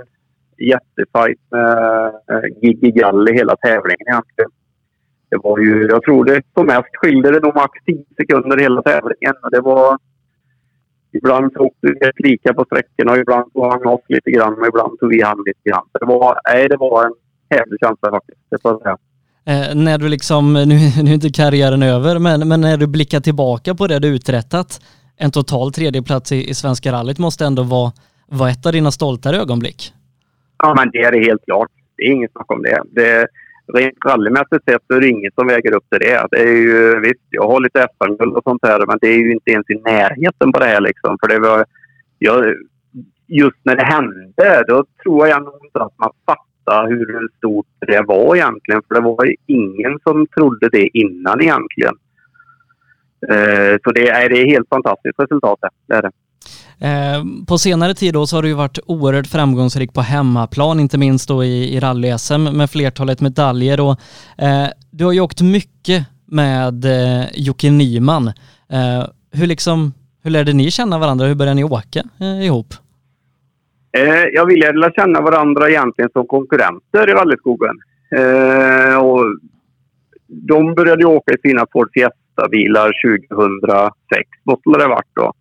[0.59, 4.51] jättefight med eh, Gigi Galli hela tävlingen egentligen.
[5.31, 8.83] Det var ju, jag tror det som mest skilde det nog max 10 sekunder hela
[8.83, 9.35] tävlingen.
[9.43, 9.99] Och det var...
[11.15, 14.67] Ibland tog åkte helt lika på sträckorna och ibland tog han oss lite grann och
[14.67, 15.87] ibland tog vi han lite grann.
[16.01, 17.15] det var, nej, det var en
[17.51, 18.99] häftig känsla faktiskt, det får jag säga.
[19.47, 23.21] Eh, när du liksom, nu, nu är inte karriären över, men, men när du blickar
[23.21, 24.81] tillbaka på det du uträttat,
[25.17, 27.93] en total tredjeplats i, i Svenska rallyt måste ändå vara,
[28.27, 29.93] vara ett av dina stoltare ögonblick?
[30.59, 31.71] Ja, men det är det helt klart.
[31.97, 32.83] Det är inget snack om det.
[32.91, 33.29] det
[33.75, 36.27] rent rallymässigt sett så är det inget som väger upp till det.
[36.31, 39.33] det är ju, visst, jag har lite SM-guld och sånt här, men det är ju
[39.33, 41.17] inte ens i närheten på det här liksom.
[41.21, 41.65] För det var,
[42.19, 42.55] jag,
[43.27, 47.67] just när det hände, då tror jag nog inte att man fattar fatta hur stort
[47.87, 48.83] det var egentligen.
[48.89, 51.95] För det var ingen som trodde det innan egentligen.
[53.31, 56.11] Eh, så det är, det är helt fantastiskt resultat det är det.
[56.87, 60.99] Eh, på senare tid då så har du ju varit oerhört framgångsrik på hemmaplan, inte
[60.99, 64.01] minst då i, i rally-SM med flertalet medaljer och
[64.39, 68.29] eh, du har ju åkt mycket med eh, Jocke Nyman.
[68.69, 69.93] Eh, hur liksom,
[70.23, 71.27] hur lärde ni känna varandra?
[71.27, 72.75] Hur började ni åka eh, ihop?
[73.93, 77.77] Eh, jag vill lära känna varandra egentligen som konkurrenter i rallyskogen.
[78.17, 79.25] Eh, och
[80.27, 85.33] de började åka i sina Ford Fiesta-bilar 2006, måste det varit då.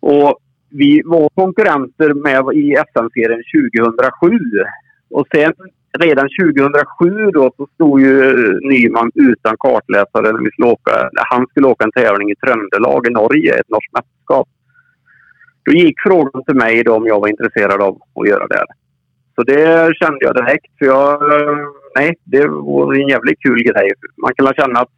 [0.00, 0.38] Och
[0.70, 3.42] vi var konkurrenter med i SM-serien
[3.80, 4.38] 2007.
[5.10, 5.52] Och sen
[5.98, 11.10] redan 2007 då så stod ju Nyman utan kartläsare när vi skulle åka.
[11.30, 14.48] Han skulle åka en tävling i Tröndelag i Norge, ett norskt mästerskap.
[15.66, 18.64] Då gick frågan till mig då om jag var intresserad av att göra det.
[19.34, 20.78] Så det kände jag direkt.
[20.78, 21.22] För jag,
[21.94, 23.90] nej, det vore en jävligt kul grej.
[24.22, 24.88] Man kan känna att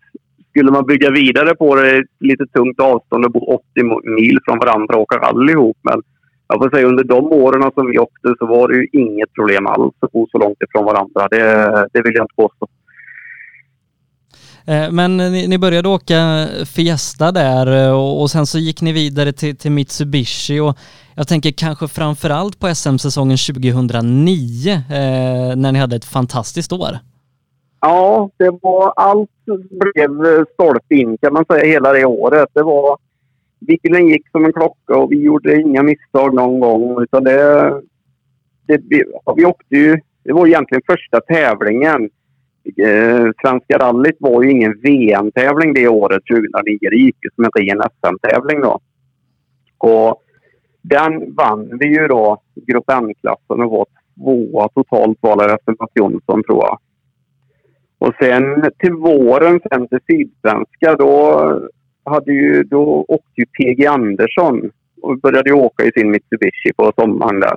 [0.51, 4.59] skulle man bygga vidare på det, ett lite tungt avstånd och bo 80 mil från
[4.59, 5.79] varandra och åka rally ihop.
[5.83, 6.03] Men
[6.49, 9.67] jag får säga under de åren som vi åkte så var det ju inget problem
[9.67, 11.29] alls att bo så långt ifrån varandra.
[11.31, 11.45] Det,
[11.93, 12.67] det vill jag inte påstå.
[14.69, 16.47] Eh, men ni, började åka
[16.77, 20.79] Fiesta där eh, och, och, sen så gick ni vidare till, till Mitsubishi och
[21.17, 26.99] jag tänker kanske framförallt på SM-säsongen 2009 eh, när ni hade ett fantastiskt år.
[27.81, 29.31] Ja, det var allt
[29.71, 32.49] blev stolpe in kan man säga hela det året.
[32.53, 32.99] Det var
[33.61, 37.71] bilen gick som en klocka och vi gjorde inga misstag någon gång utan det,
[38.67, 38.81] det
[39.37, 42.11] vi åkte ju, det var egentligen första tävlingen
[42.77, 46.79] Eh, Svenska rallyt var ju ingen VM-tävling det året, 2009.
[46.81, 48.81] Det gick ju som en ren SM-tävling då.
[49.79, 50.23] Och
[50.83, 55.91] den vann vi ju då, Grupp N-klassen och var tvåa totalt var det efter Mats
[55.95, 56.79] Jonsson tror jag.
[57.99, 61.43] Och sen till våren, sen till Sydsvenska, då,
[62.05, 64.71] hade ju, då åkte ju PG Andersson
[65.03, 67.57] och började åka i sin Mitsubishi på sommaren där.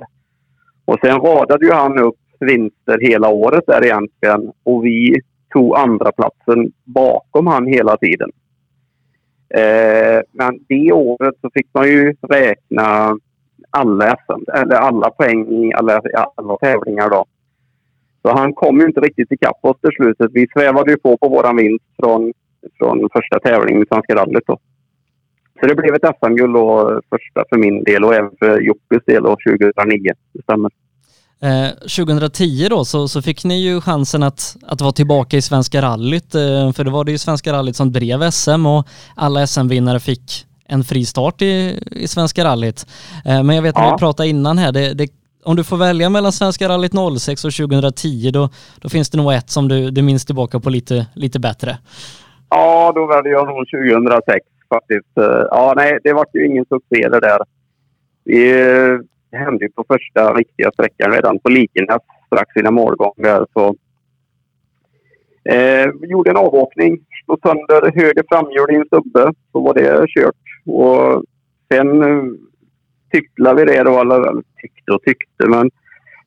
[0.84, 4.52] Och sen radade ju han upp vinster hela året där egentligen.
[4.62, 5.20] Och vi
[5.52, 8.30] tog andra platsen bakom han hela tiden.
[9.54, 13.18] Eh, men det året så fick man ju räkna
[13.70, 16.02] alla SM, eller alla poäng i alla,
[16.34, 17.24] alla tävlingar då.
[18.22, 20.30] Så han kom ju inte riktigt ikapp oss till slutet.
[20.32, 22.32] Vi svävade ju på på våran vinst från,
[22.78, 24.58] från första tävlingen i Svenska rallyt då.
[25.60, 26.56] Så det blev ett SM-guld
[27.10, 30.12] första för min del och även för Jockes del 2009.
[30.32, 30.70] Det stämmer.
[31.42, 35.82] 2010 eh, då så, så fick ni ju chansen att, att vara tillbaka i Svenska
[35.82, 38.86] rallyt, eh, för det var det ju Svenska rallyt som drev SM och
[39.16, 42.86] alla SM-vinnare fick en fri start i, i Svenska rallyt.
[43.24, 43.92] Eh, men jag vet när ja.
[43.92, 45.08] vi pratade innan här, det, det,
[45.44, 48.48] om du får välja mellan Svenska rallyt 06 och 2010 då,
[48.80, 51.78] då finns det nog ett som du, du minns tillbaka på lite, lite bättre.
[52.48, 55.12] Ja, då väljer jag nog 2006 faktiskt.
[55.50, 57.38] Ja, nej, det var ju ingen succé det där.
[59.32, 63.46] Det hände ju på första riktiga sträckan redan på Likenäs strax innan målgång där.
[63.52, 63.66] Så,
[65.44, 69.32] eh, vi gjorde en avåkning, slog sönder höger framhjul i en stubbe.
[69.52, 70.34] Så var det kört.
[70.66, 71.24] Och
[71.72, 72.24] sen eh,
[73.12, 75.70] tyckte vi det då, eller tyckte och tyckte, men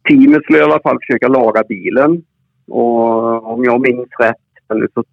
[0.09, 2.23] teamet skulle i alla fall försöka laga bilen.
[2.67, 4.35] Och om jag minns rätt
[4.93, 5.03] så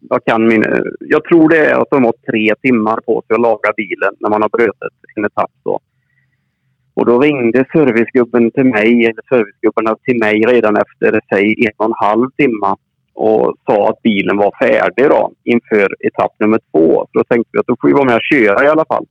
[0.00, 0.64] jag, kan min,
[1.00, 4.30] jag tror det är att de har tre timmar på sig att laga bilen när
[4.30, 5.50] man har brutit en etapp.
[5.64, 5.80] Då.
[6.94, 11.84] Och då ringde servicegubben till mig, eller servicegubbarna till mig redan efter säg en och
[11.84, 12.76] en halv timme
[13.14, 17.06] och sa att bilen var färdig då, inför etapp nummer två.
[17.12, 19.06] Så då tänkte vi att då får vi vara med och köra i alla fall.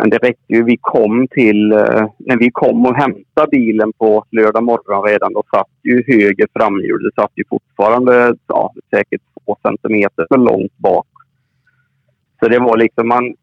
[0.00, 0.62] Men det räckte ju.
[0.64, 1.72] Vi kom till...
[1.72, 6.48] Eh, när vi kom och hämtade bilen på lördag morgon redan, då satt ju höger
[6.52, 7.02] framhjul.
[7.02, 11.06] Det satt ju fortfarande ja, säkert två centimeter för långt bak.
[12.40, 13.08] Så det var liksom...
[13.08, 13.34] man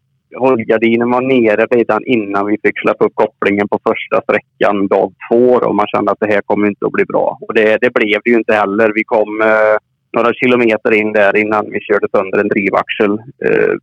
[0.42, 5.54] Rullgardinen var nere redan innan vi fick släppa upp kopplingen på första sträckan dag två.
[5.54, 7.38] Och man kände att det här kommer inte att bli bra.
[7.42, 8.92] Och det, det blev det ju inte heller.
[8.96, 9.76] Vi kom eh,
[10.14, 13.12] några kilometer in där innan vi körde sönder en drivaxel
[13.46, 13.74] eh,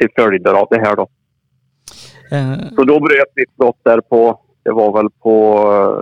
[0.00, 0.96] till följder av det här.
[0.96, 1.08] Då.
[2.32, 2.68] Eh.
[2.76, 5.36] Så då bröt vi ett skott där på, det var väl på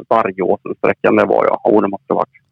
[0.08, 1.60] Vargåsen-sträckan det var jag.
[1.64, 2.43] Jo, det måste ha varit.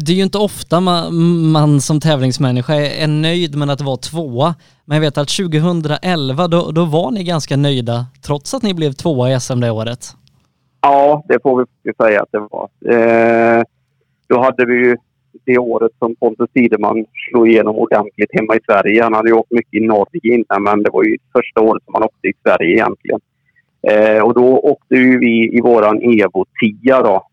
[0.00, 1.14] Det är ju inte ofta man,
[1.50, 4.54] man, som tävlingsmänniska är nöjd med att vara tvåa.
[4.84, 8.92] Men jag vet att 2011 då, då var ni ganska nöjda trots att ni blev
[8.92, 10.06] tvåa i SM det året.
[10.80, 12.68] Ja, det får vi säga att det var.
[12.94, 13.62] Eh,
[14.28, 14.96] då hade vi ju
[15.44, 19.02] det året som Pontus Tideman slog igenom ordentligt hemma i Sverige.
[19.02, 21.94] Han hade ju åkt mycket i Norge innan men det var ju första året som
[21.94, 23.20] han åkte i Sverige egentligen.
[23.88, 26.44] Eh, och då åkte ju vi i våran Evo
[26.82, 27.26] 10 då.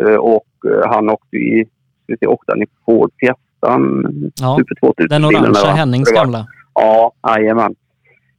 [0.00, 1.66] Eh, och eh, han åkte i,
[2.06, 4.04] vi åkte han i Ford Fiestan,
[4.40, 6.46] ja, Super 2000 Den orangea Hennings gamla.
[6.74, 7.74] Ja, jajamän.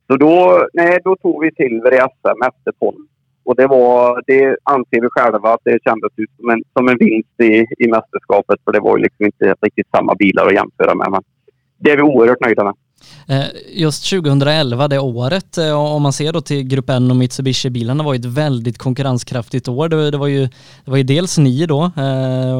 [0.07, 3.09] Så då, nej, då tog vi silver i SM efter Pontus
[3.45, 7.41] och det, var, det anser vi själva att det kändes som en, som en vinst
[7.41, 8.59] i, i mästerskapet.
[8.63, 11.07] För det var ju liksom inte riktigt samma bilar att jämföra med.
[11.11, 11.21] Men
[11.77, 12.73] det är vi oerhört nöjda med.
[13.27, 18.03] Eh, just 2011, det året, eh, om man ser då till Grupp N och Mitsubishi-bilarna
[18.03, 19.89] var ju ett väldigt konkurrenskraftigt år.
[19.89, 20.47] Det, det, var, ju,
[20.85, 22.55] det var ju dels ni då eh,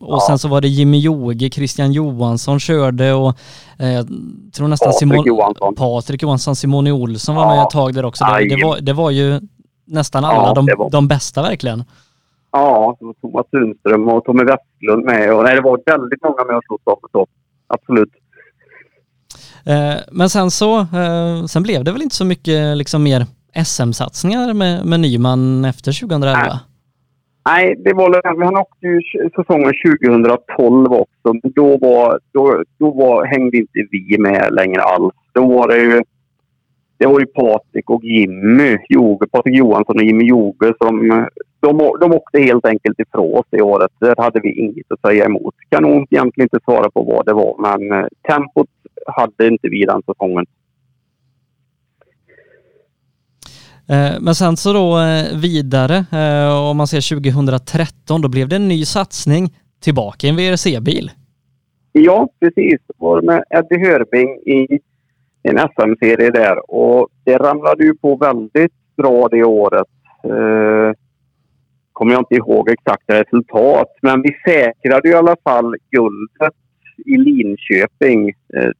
[0.00, 0.24] och ja.
[0.28, 3.38] sen så var det Jimmy Joge, Christian Johansson körde och
[3.78, 4.06] jag
[4.52, 5.74] tror nästan Patrik Simon, Johansson.
[5.74, 8.24] Patrik Johansson, Simone Olsson var med ett tag där också.
[8.24, 9.40] Det, det, var, det var ju
[9.84, 10.90] nästan alla, ja, de, var...
[10.90, 11.84] de bästa verkligen.
[12.50, 15.34] Ja, Thomas Sundström och Tommy Westlund med.
[15.34, 17.26] Och, nej, det var väldigt många med och så.
[17.66, 18.10] Absolut.
[19.66, 23.26] Eh, men sen så, eh, sen blev det väl inte så mycket liksom mer
[23.64, 26.42] SM-satsningar med, med Nyman efter 2011?
[26.46, 26.58] Nej.
[27.48, 29.00] Nej, det var, han åkte ju
[29.36, 31.28] säsongen 2012 också.
[31.42, 35.14] Men då, var, då, då var, hängde inte vi med längre alls.
[35.32, 36.02] Då var det ju
[36.98, 41.26] det var ju Patrik och Jimmy Joge, Patrik Johansson och Jimmy Joge som
[41.60, 43.90] de, de åkte helt enkelt ifrån oss det året.
[43.98, 45.54] Där hade vi inget att säga emot.
[45.68, 48.68] Kan nog egentligen inte svara på vad det var, men eh, tempot
[49.06, 50.46] hade inte vi den säsongen.
[53.88, 56.04] Eh, men sen så då eh, vidare,
[56.70, 61.10] om man ser 2013, då blev det en ny satsning tillbaka i en VRC-bil.
[61.92, 62.80] Ja, precis.
[62.86, 64.78] Det var med Eddie Hörbing i
[65.42, 69.86] en SM-serie där och det ramlade ju på väldigt bra det året.
[71.96, 76.54] Kommer jag inte ihåg exakta resultat, men vi säkrade i alla fall guldet
[77.06, 78.28] i Linköping.
[78.28, 78.70] Eh,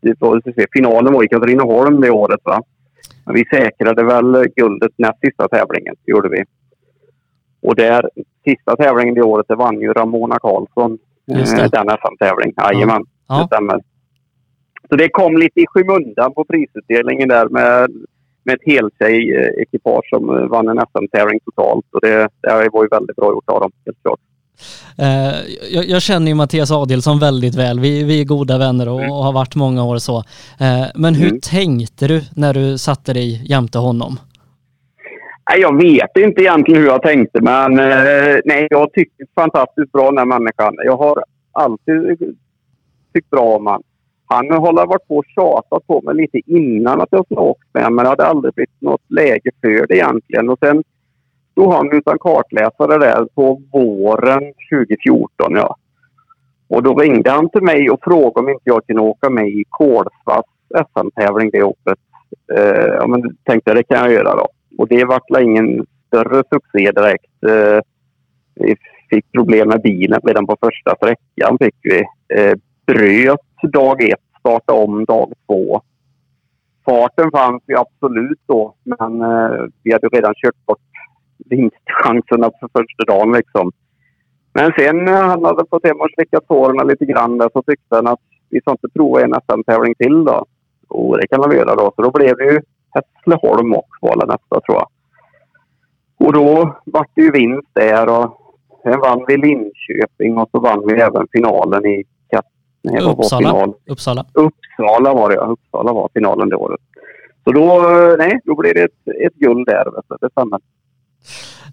[0.00, 2.40] det var, se, finalen var i Katrineholm det året.
[2.44, 2.62] Va?
[3.26, 6.44] Men vi säkrade väl guldet näst sista tävlingen, gjorde vi.
[7.62, 8.10] Och där,
[8.44, 10.98] sista tävlingen det året, det vann ju Ramona Karlsson.
[11.32, 12.52] Eh, den SM-tävling.
[12.56, 13.38] Jajamän, ja.
[13.38, 13.80] det stämmer.
[14.88, 17.90] Så det kom lite i skymundan på prisutdelningen där med,
[18.44, 21.86] med ett heltjej-ekipage som eh, vann en SM-tävling totalt.
[21.92, 24.20] Och det, det var ju väldigt bra gjort av dem, helt klart.
[25.00, 27.80] Uh, jag, jag, känner ju Mattias Adelsson väldigt väl.
[27.80, 29.10] Vi, vi är goda vänner och, mm.
[29.10, 30.16] och har varit många år så.
[30.16, 31.40] Uh, men hur mm.
[31.40, 34.16] tänkte du när du satte dig jämte honom?
[35.58, 40.14] Jag vet inte egentligen hur jag tänkte, men uh, nej, jag tycker fantastiskt bra om
[40.14, 40.74] den människan.
[40.84, 42.18] Jag har alltid
[43.14, 43.82] tyckt bra om honom.
[44.32, 47.92] Han har varit på och tjatat på mig lite innan att jag skulle åkt med
[47.92, 50.48] men det hade aldrig blivit något läge för det egentligen.
[50.48, 50.82] Och sen
[51.52, 55.54] stod han utan kartläsare där på våren 2014.
[55.56, 55.76] Ja.
[56.68, 59.64] Och då ringde han till mig och frågade om inte jag kunde åka med i
[59.68, 61.98] Kolsvas SM-tävling det året.
[62.54, 64.48] Eh, ja, men tänkte jag det kan jag göra då.
[64.78, 67.44] Och det vart ingen större succé direkt.
[67.46, 67.80] Eh,
[68.54, 68.76] vi
[69.10, 71.58] fick problem med bilen redan på första sträckan.
[71.58, 72.04] Fick vi.
[72.36, 72.54] Eh,
[72.86, 75.80] bröt dag ett, starta om dag två.
[76.84, 80.78] Farten fanns ju absolut då, men eh, vi hade redan kört bort
[81.38, 83.32] vinstchanserna för första dagen.
[83.32, 83.72] Liksom.
[84.54, 87.96] Men sen när han hade fått hem och slickat såren lite grann där, så tyckte
[87.96, 88.20] han att
[88.50, 90.44] vi ska inte prova en SM-tävling till då.
[90.88, 91.92] Och det kan vi göra då.
[91.96, 92.60] Så då blev det ju
[92.94, 94.88] Hässleholm och kvala nästa tror jag.
[96.26, 98.38] Och då vart det ju vinst där och
[98.82, 102.04] sen vann vi Linköping och så vann vi även finalen i
[102.84, 103.50] Uppsala.
[103.50, 103.74] Final.
[103.86, 104.24] Uppsala.
[104.32, 105.42] Uppsala var det ja.
[105.46, 106.80] Uppsala var finalen det året.
[107.44, 107.82] Så då,
[108.18, 109.84] nej, då blev det ett, ett guld där.
[110.20, 110.60] Det stämmer.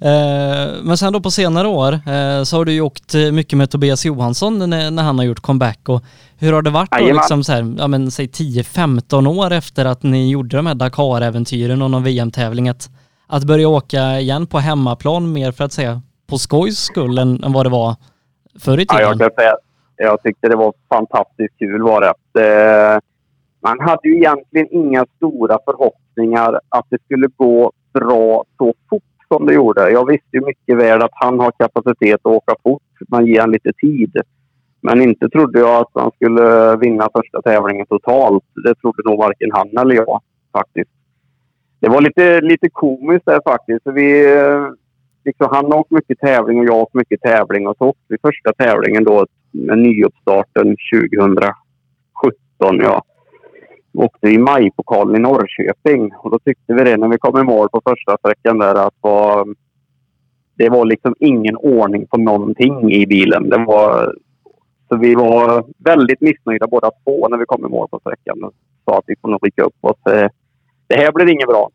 [0.02, 3.72] Eh, men sen då på senare år eh, så har du ju åkt mycket med
[3.72, 6.04] Tobias Johansson när, när han har gjort comeback och
[6.38, 10.04] hur har det varit då liksom så här, ja men säg 10-15 år efter att
[10.04, 12.90] ni gjorde de här Dakar-äventyren och någon VM-tävling att,
[13.28, 17.54] att börja åka igen på hemmaplan mer för att säga på skojs skull än, än
[17.54, 17.96] vad det var
[18.60, 19.02] förr i tiden?
[19.02, 19.56] Ja, jag kan säga
[20.04, 22.42] jag tyckte det var fantastiskt kul var det.
[22.42, 23.00] Eh,
[23.62, 29.46] man hade ju egentligen inga stora förhoppningar att det skulle gå bra så fort som
[29.46, 29.92] det gjorde.
[29.92, 32.82] Jag visste ju mycket väl att han har kapacitet att åka fort.
[33.08, 34.22] Man ger honom lite tid.
[34.82, 38.44] Men inte trodde jag att han skulle vinna första tävlingen totalt.
[38.64, 40.22] Det trodde nog varken han eller jag
[40.52, 40.90] faktiskt.
[41.80, 43.82] Det var lite, lite komiskt där faktiskt.
[43.86, 44.68] Vi, eh,
[45.26, 47.68] liksom, han har åkt mycket tävling och jag har åkt mycket tävling.
[47.68, 51.54] Och så åkte vi första tävlingen då med nyuppstarten 2017.
[52.60, 53.04] Ja.
[53.92, 57.44] Vi åkte i majpokalen i Norrköping och då tyckte vi det när vi kom i
[57.44, 59.48] mål på första sträckan där att var,
[60.58, 63.50] det var liksom ingen ordning på någonting i bilen.
[63.50, 64.16] Det var,
[64.90, 68.54] så vi var väldigt missnöjda båda två när vi kom i mål på sträckan och
[68.86, 70.14] sa att vi får nog rycka upp oss.
[70.14, 70.30] Eh,
[70.88, 71.70] det här blir inget bra.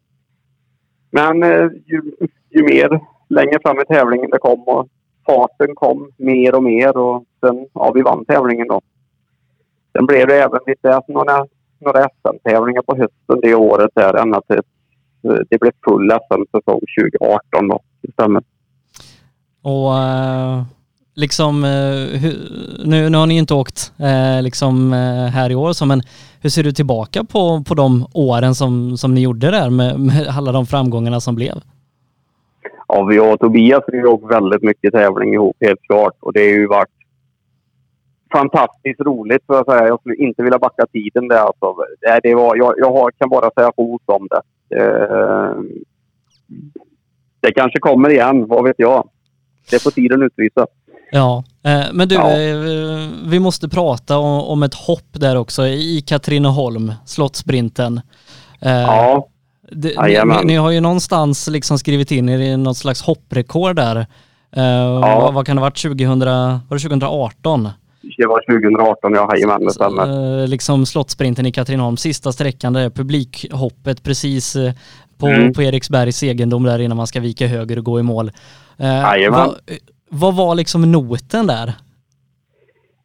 [1.11, 2.03] Men eh, ju,
[2.51, 4.89] ju mer längre fram i tävlingen det kom och
[5.27, 8.81] farten kom mer och mer och sen, ja, vi vann tävlingen då.
[9.93, 11.47] Sen blev det även lite, alltså, några,
[11.81, 14.61] några SM-tävlingar på hösten det året där ända till
[15.25, 16.81] eh, det blev full SM-säsong
[17.21, 18.45] 2018 då, istället.
[19.63, 20.63] Och uh,
[21.15, 22.33] liksom, uh,
[22.85, 24.93] nu, nu har ni inte åkt uh, liksom
[25.33, 26.03] här i år så, men
[26.41, 30.29] hur ser du tillbaka på, på de åren som, som ni gjorde där med, med
[30.29, 31.63] alla de framgångarna som blev?
[32.89, 36.15] Ja, vi och Tobias ju åkt väldigt mycket tävling ihop, helt klart.
[36.21, 36.89] Och det har ju varit
[38.33, 39.87] fantastiskt roligt, för att säga.
[39.87, 41.39] Jag skulle inte vilja backa tiden där.
[41.39, 41.75] Alltså.
[42.23, 44.43] Det var, jag, jag kan bara säga hot om det.
[44.69, 45.09] det.
[47.41, 49.09] Det kanske kommer igen, vad vet jag.
[49.71, 50.67] Det får tiden utvisa.
[51.11, 52.31] Ja, eh, men du, ja.
[52.31, 58.01] Eh, vi måste prata om ett hopp där också i Katrineholm, Slottsprinten.
[58.61, 59.29] Eh, ja.
[59.75, 63.97] Det, ni, ni, har ju någonstans liksom skrivit in er i något slags hopprekord där.
[63.97, 65.21] Uh, ja.
[65.21, 67.69] vad, vad, kan det ha varit 2000, var det 2018?
[68.17, 69.29] Det var 2018, ja.
[69.33, 70.41] Jajamän, det stämmer.
[70.43, 74.71] Uh, liksom Slottsprinten i Katrineholm, sista sträckan där publikhoppet precis uh,
[75.19, 75.53] på, mm.
[75.53, 78.31] på Eriksbergs egendom där innan man ska vika höger och gå i mål.
[78.81, 79.55] Uh, vad,
[80.11, 81.73] vad var liksom noten där?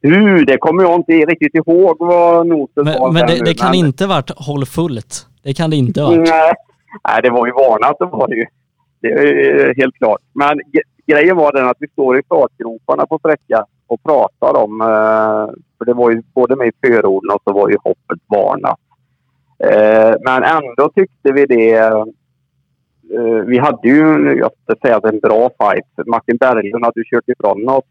[0.06, 3.12] Uh, det kommer jag inte riktigt ihåg vad noten men, var.
[3.12, 3.80] Men det, det kan men...
[3.80, 5.26] inte varit håll fullt?
[5.44, 6.16] Det kan det inte vara.
[6.16, 6.54] Nej,
[7.08, 7.96] Nej det var ju varnat.
[8.00, 8.46] Det var det ju.
[9.02, 10.22] Det är eh, helt klart.
[10.34, 10.60] Men
[11.06, 14.82] grejen var den att vi står i startgroparna på sträckan och pratar om...
[14.82, 18.80] Eh, för det var ju både med i förorden och så var ju hoppet varnat.
[19.64, 21.94] Eh, men ändå tyckte vi det...
[23.46, 26.08] Vi hade ju, jag ska säga, en bra fight.
[26.08, 27.84] Martin Berglund hade ju kört ifrån oss.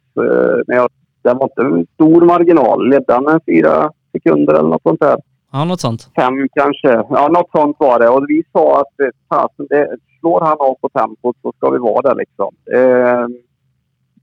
[0.66, 0.88] Men
[1.22, 2.88] det var inte en stor marginal.
[2.88, 5.16] Ledde han med fyra sekunder eller något sånt där.
[5.52, 6.10] Ja, något sånt.
[6.16, 6.88] Fem kanske.
[7.10, 8.08] Ja, något sånt var det.
[8.08, 11.78] Och vi sa att eh, fasen, det, slår han av på tempot så ska vi
[11.78, 12.54] vara där liksom.
[12.72, 13.26] Eh,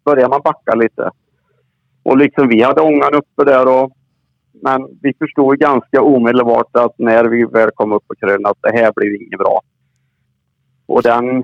[0.06, 1.12] börjar man backa lite.
[2.04, 3.92] Och liksom vi hade ångan uppe där och
[4.62, 8.72] men vi förstod ganska omedelbart att när vi väl kom upp på krönet att det
[8.72, 9.62] här blir inget bra.
[10.86, 11.44] Och den,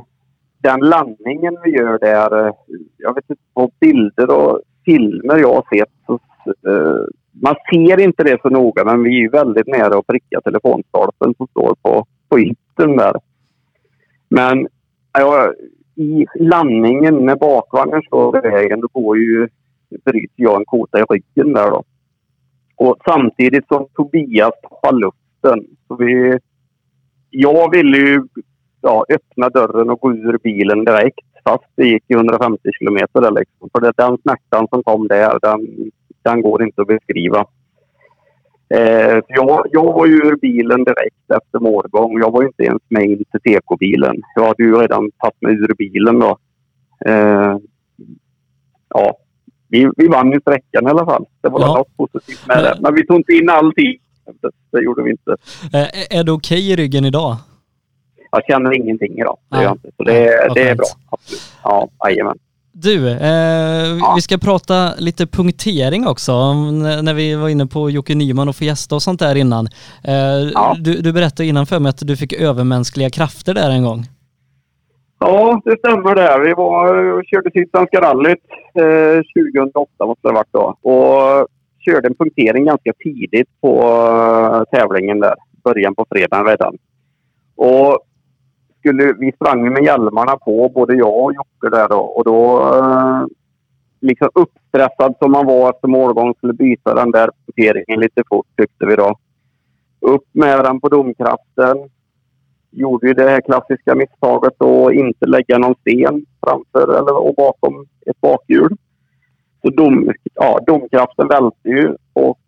[0.57, 2.53] den landningen vi gör där, eh,
[2.97, 6.13] jag vet inte, på bilder och filmer jag har sett så
[6.69, 11.33] eh, man ser inte det så noga, men vi är väldigt nära att pricka telefonstolpen
[11.37, 13.13] som står på, på yttern där.
[14.29, 14.67] Men
[15.13, 15.53] ja,
[15.95, 19.47] i landningen när bakvagnen står i vägen, då går ju,
[20.05, 21.83] bryter jag en kota i ryggen där då.
[22.75, 25.75] Och samtidigt som Tobias tappar luften.
[25.87, 26.39] Så vi,
[27.29, 28.23] jag ville ju
[28.81, 33.31] ja, öppna dörren och gå ur bilen direkt fast det gick i 150 kilometer där
[33.31, 33.69] liksom.
[33.73, 35.91] För det, den smärtan som kom där, den
[36.23, 37.45] den går inte att beskriva.
[38.73, 42.19] Eh, jag, jag var ju ur bilen direkt efter målgång.
[42.19, 44.15] Jag var inte ens med in till TK-bilen.
[44.35, 46.37] Jag hade ju redan tagit mig ur bilen då.
[47.05, 47.57] Eh,
[48.89, 49.17] ja,
[49.67, 51.25] vi, vi vann ju sträckan i alla fall.
[51.41, 51.67] Det var Ja.
[51.77, 52.77] något positivt med det.
[52.81, 53.97] Men vi tog inte in allting.
[54.41, 55.31] Det, det gjorde vi inte.
[55.73, 57.35] Eh, är du okej i ryggen idag?
[58.31, 59.37] Jag känner ingenting idag.
[59.49, 59.91] Det gör jag inte.
[59.97, 60.13] Så det,
[60.55, 60.85] det är bra.
[61.09, 61.41] Absolut.
[61.63, 62.37] Ja, jajamän.
[62.73, 64.13] Du, eh, Ja.
[64.15, 66.53] vi ska prata lite punktering också.
[67.03, 69.67] När vi var inne på Jocke Nyman och få gästa och sånt där innan.
[70.03, 70.13] Eh,
[70.53, 70.75] Ja.
[70.79, 74.03] du, du berättade innan för mig att du fick övermänskliga krafter där en gång.
[75.19, 76.39] Ja, det stämmer det.
[76.47, 78.39] Vi var och körde Sydsvenska rallyt
[78.75, 79.21] eh,
[79.63, 80.89] 2008 måste det ha varit då.
[80.89, 81.47] Och
[81.85, 83.81] körde en punktering ganska tidigt på
[84.53, 85.35] eh, tävlingen där.
[85.63, 86.77] Början på fredagen redan.
[87.55, 87.99] Och
[88.81, 91.99] skulle, vi sprang med hjälmarna på, både jag och Jocke där då.
[91.99, 93.25] Och då, eh,
[94.01, 98.85] liksom uppstressad som man var efter målgång, skulle byta den där punkteringen lite fort tyckte
[98.85, 99.15] vi då.
[99.99, 101.77] Upp med den på domkraften
[102.71, 107.85] gjorde ju det här klassiska misstaget att inte lägga någon sten framför eller och bakom
[108.05, 108.77] ett bakhjul.
[109.61, 112.39] Så dom, ja, domkraften välte ju och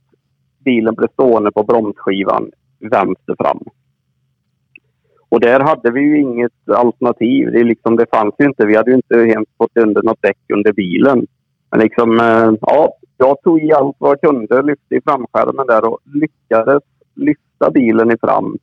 [0.66, 3.60] bilen blev stående på bromsskivan vänster fram.
[5.34, 7.52] Och där hade vi ju inget alternativ.
[7.52, 8.66] Det, liksom, det fanns ju inte.
[8.66, 11.28] Vi hade ju inte ens fått under något däck under bilen.
[11.72, 15.86] Men liksom, eh, ja, jag tog i allt vad jag kunde, lyfte i framskärmen där
[15.86, 16.84] och lyckades
[17.16, 18.58] lyfta bilen i fram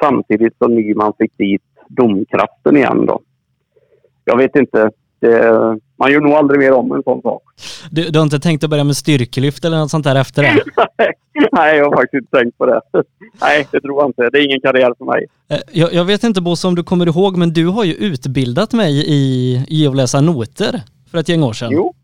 [0.00, 3.20] samtidigt som Nyman fick dit domkraften igen då.
[4.24, 4.90] Jag vet inte.
[5.20, 5.52] Det,
[5.98, 7.42] man gör nog aldrig mer om en sån sak.
[7.90, 10.62] Du, du har inte tänkt att börja med styrkelyft eller något sånt där efter det?
[11.52, 12.80] Nej, jag har faktiskt inte tänkt på det.
[13.40, 14.30] Nej, det tror jag inte.
[14.32, 15.26] Det är ingen karriär för mig.
[15.50, 18.72] Eh, Jag, jag vet inte Bosse om du kommer ihåg, men du har ju utbildat
[18.72, 21.68] mig i, i att läsa noter för ett gäng år sedan.
[21.72, 21.94] Jo,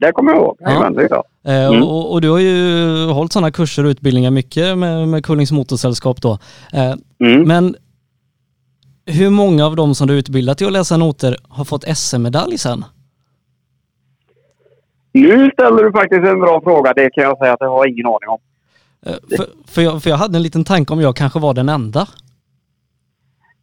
[0.00, 0.56] det kommer jag ihåg.
[0.60, 1.24] Ja.
[1.46, 1.82] Eh, Mm.
[1.82, 6.22] och, och du har ju hållit sådana kurser och utbildningar mycket med, med Kullings Motorsällskap
[6.22, 6.38] då.
[6.72, 7.42] Eh, Mm.
[7.48, 7.76] Men
[9.06, 12.84] hur många av dem som du utbildat i att läsa noter har fått SM-medalj sen?
[15.12, 16.92] Nu ställer du faktiskt en bra fråga.
[16.92, 18.38] Det kan jag säga att jag har ingen aning om.
[19.06, 21.68] Eh, För, för, jag, för jag hade en liten tanke om jag kanske var den
[21.68, 22.06] enda.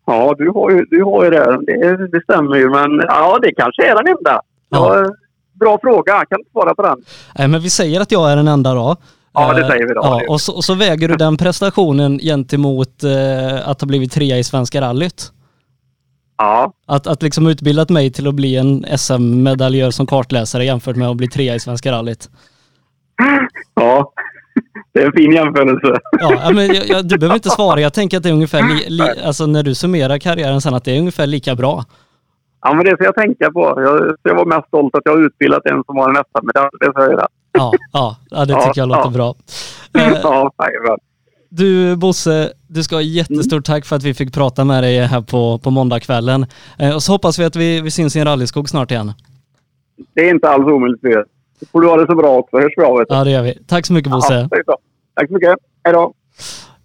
[0.06, 1.60] Ja, du har ju, du har ju det.
[1.66, 2.08] det.
[2.08, 4.42] Det stämmer ju, men ja, det kanske är den enda.
[4.70, 5.06] Ja.
[5.54, 6.12] Bra fråga.
[6.14, 7.04] Jag kan inte svara på den.
[7.38, 8.96] Nej, men vi säger att jag är den enda då.
[9.42, 10.02] Ja, det säger vi då.
[10.04, 14.38] Ja, och, så, och så väger du den prestationen gentemot eh, att ha blivit trea
[14.38, 15.32] i Svenska rallyt.
[16.38, 21.08] Ja, Att, att liksom utbildat mig till att bli en SM-medaljör som kartläsare jämfört med
[21.08, 22.30] att bli trea i Svenska rallyt.
[23.76, 24.12] ja.
[24.94, 26.00] Det är en fin jämförelse.
[26.12, 27.82] Ja, men jag, jag, du behöver inte svara.
[27.82, 30.84] Jag tänker att det är ungefär, li, li, alltså när du summerar karriären sen, att
[30.84, 31.84] det är ungefär lika bra.
[32.62, 33.60] Ja, men det ska jag tänka på.
[33.78, 36.70] Jag, jag var mest stolt att jag utbildat en som har en SM-medalj.
[36.80, 37.28] Det ska jag.
[37.52, 39.36] Ja, ja, ja det tycker jag låter bra.
[40.00, 40.98] Eh, Ja.
[41.50, 45.22] Du Bosse, du ska ha jättestort tack för att vi fick prata med dig här
[45.22, 46.46] på, på måndagskvällen.
[46.80, 49.14] Eh, och så hoppas vi att vi, vi syns i en rallyskog snart igen.
[50.14, 51.02] Det är inte alls omöjligt.
[51.02, 51.26] det.
[51.72, 52.58] Får du ha det så bra också.
[52.58, 53.06] Hörs vi av.
[53.10, 53.58] Ja, det gör vi.
[53.68, 54.48] Tack så mycket Bosse.
[54.52, 54.78] Ja.
[55.16, 55.56] Tack så mycket.
[55.84, 56.14] Hej då.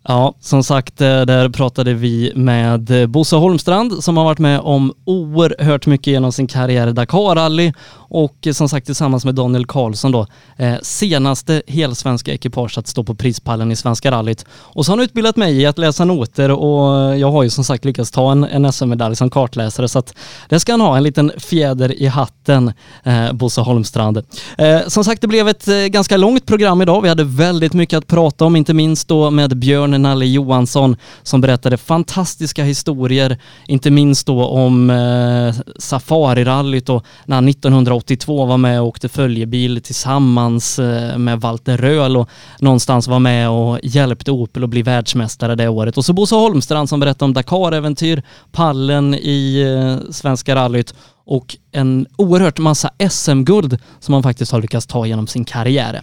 [0.09, 4.61] Ja, som sagt, eh, där pratade vi med eh, Bosse Holmstrand som har varit med
[4.61, 9.67] om oerhört mycket genom sin karriär i Dakar-rally och eh, som sagt tillsammans med Daniel
[9.67, 10.27] Karlsson då,
[10.83, 14.45] senaste helsvenska ekipage att stå på prispallen i Svenska rallyt.
[14.51, 17.65] Och så har han utbildat mig i att läsa noter och jag har ju som
[17.65, 20.15] sagt lyckats ta en, en SM-medalj som kartläsare så att
[20.49, 22.73] det ska han ha, en liten fjäder i hatten,
[23.03, 24.23] eh, Bosse Holmstrand.
[24.59, 27.03] Eh, som sagt, det blev ett ganska långt program idag.
[27.03, 31.41] Vi hade väldigt mycket att prata om, inte minst då med Björn Nalle Johansson som
[31.41, 38.81] berättade fantastiska historier, inte minst då om eh, Safarirallyt och när han 1982 var med
[38.81, 42.29] och åkte följebil tillsammans eh, med Walter Röhl och
[42.61, 45.99] någonstans var med och hjälpte Opel att bli världsmästare det året.
[45.99, 48.23] Och så Bosse Holmstrand som berättade om Dakar-äventyr,
[48.53, 50.95] pallen i eh, Svenska rallyt
[51.27, 56.01] och en oerhört massa SM-guld som han faktiskt har lyckats ta genom sin karriär.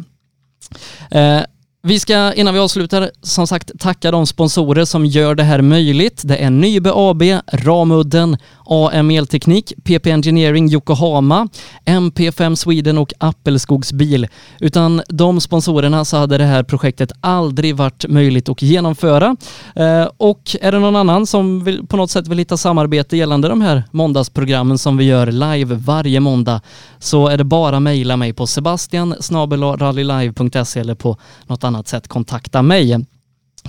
[1.12, 1.42] Eh,
[1.84, 6.22] vi ska innan vi avslutar som sagt tacka de sponsorer som gör det här möjligt.
[6.26, 11.48] Det är Nybe AB, Ramudden, AM Elteknik, PP Engineering Yokohama,
[11.86, 14.28] MP5 Sweden och Appelskogs bil.
[14.60, 19.36] Utan de sponsorerna så hade det här projektet aldrig varit möjligt att genomföra.
[19.76, 23.48] Eh, och är det någon annan som vill, på något sätt vill hitta samarbete gällande
[23.48, 26.62] de här måndagsprogrammen som vi gör live varje måndag
[27.00, 31.18] så är det bara mejla mig på sebastian eller på
[31.48, 33.06] något annat annat sätt kontakta mig.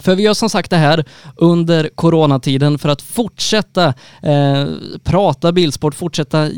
[0.00, 1.04] För vi gör som sagt det här
[1.36, 4.66] under coronatiden för att fortsätta eh,
[5.04, 6.50] prata bilsport, fortsätta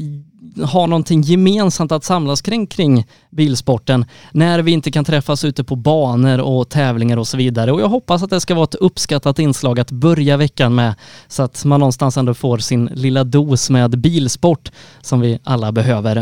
[0.63, 5.77] ha någonting gemensamt att samlas kring kring bilsporten när vi inte kan träffas ute på
[5.77, 7.73] banor och tävlingar och så vidare.
[7.73, 10.95] Och jag hoppas att det ska vara ett uppskattat inslag att börja veckan med
[11.29, 16.17] så att man någonstans ändå får sin lilla dos med bilsport som vi alla behöver.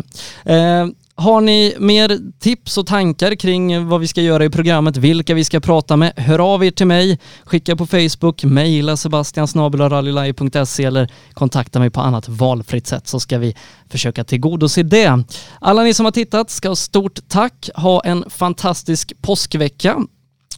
[0.44, 5.34] Eh, har ni mer tips och tankar kring vad vi ska göra i programmet, vilka
[5.34, 11.10] vi ska prata med, hör av er till mig, skicka på Facebook, mejla sebastiansnabelarallylive.se eller
[11.34, 13.56] kontakta mig på annat valfritt sätt så ska vi
[13.90, 15.24] försöka tillgodose det.
[15.60, 19.96] Alla ni som har tittat ska ha stort tack, ha en fantastisk påskvecka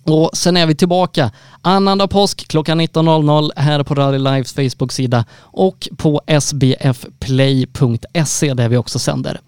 [0.06, 1.30] och sen är vi tillbaka
[1.62, 6.94] annandag påsk klockan 19.00 här på Rally Lives Facebook-sida och på sbfplay.se
[8.54, 9.40] där vi också sänder.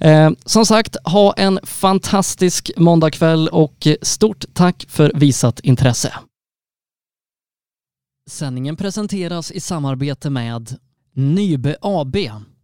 [0.00, 6.12] Eh, som sagt, ha en fantastisk måndagkväll och stort tack för visat intresse.
[8.30, 10.76] Sändningen presenteras i samarbete med
[11.14, 12.16] Nybe AB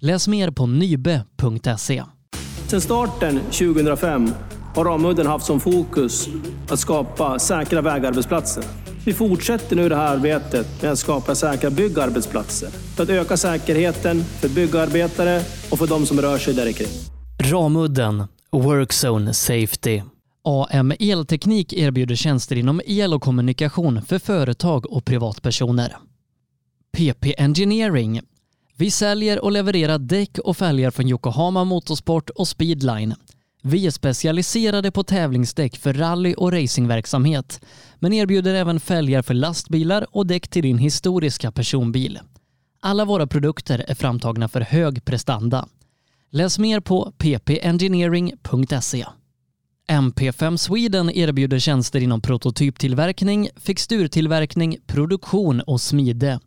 [0.00, 2.04] Läs mer på nybe.se.
[2.66, 4.30] Sedan starten 2005
[4.74, 6.28] har Ramudden haft som fokus
[6.68, 8.64] att skapa säkra vägarbetsplatser.
[9.04, 14.24] Vi fortsätter nu det här arbetet med att skapa säkra byggarbetsplatser för att öka säkerheten
[14.24, 16.88] för byggarbetare och för de som rör sig där kring.
[17.40, 20.02] Ramudden Workzone Safety.
[20.44, 25.96] AM Elteknik erbjuder tjänster inom el och kommunikation för företag och privatpersoner.
[26.96, 28.20] PP Engineering
[28.80, 33.14] vi säljer och levererar däck och fälgar från Yokohama Motorsport och Speedline.
[33.62, 37.60] Vi är specialiserade på tävlingsdäck för rally och racingverksamhet,
[37.98, 42.18] men erbjuder även fälgar för lastbilar och däck till din historiska personbil.
[42.80, 45.68] Alla våra produkter är framtagna för hög prestanda.
[46.30, 49.06] Läs mer på ppengineering.se.
[49.88, 56.40] MP5 Sweden erbjuder tjänster inom prototyptillverkning, fixturtillverkning, produktion och smide.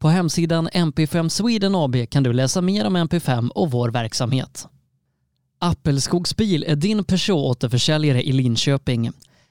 [0.00, 4.68] På hemsidan MP5 Sweden AB kan du läsa mer om MP5 och vår verksamhet.
[5.58, 9.10] Appelskogsbil är din Peugeot-återförsäljare i Linköping.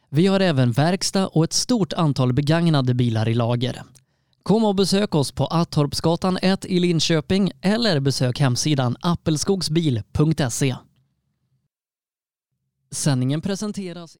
[0.09, 3.83] Vi har även verkstad och ett stort antal begagnade bilar i lager.
[4.43, 10.75] Kom och besök oss på Attorpsgatan 1 i Linköping eller besök hemsidan appelskogsbil.se.
[12.91, 14.17] Sändningen presenteras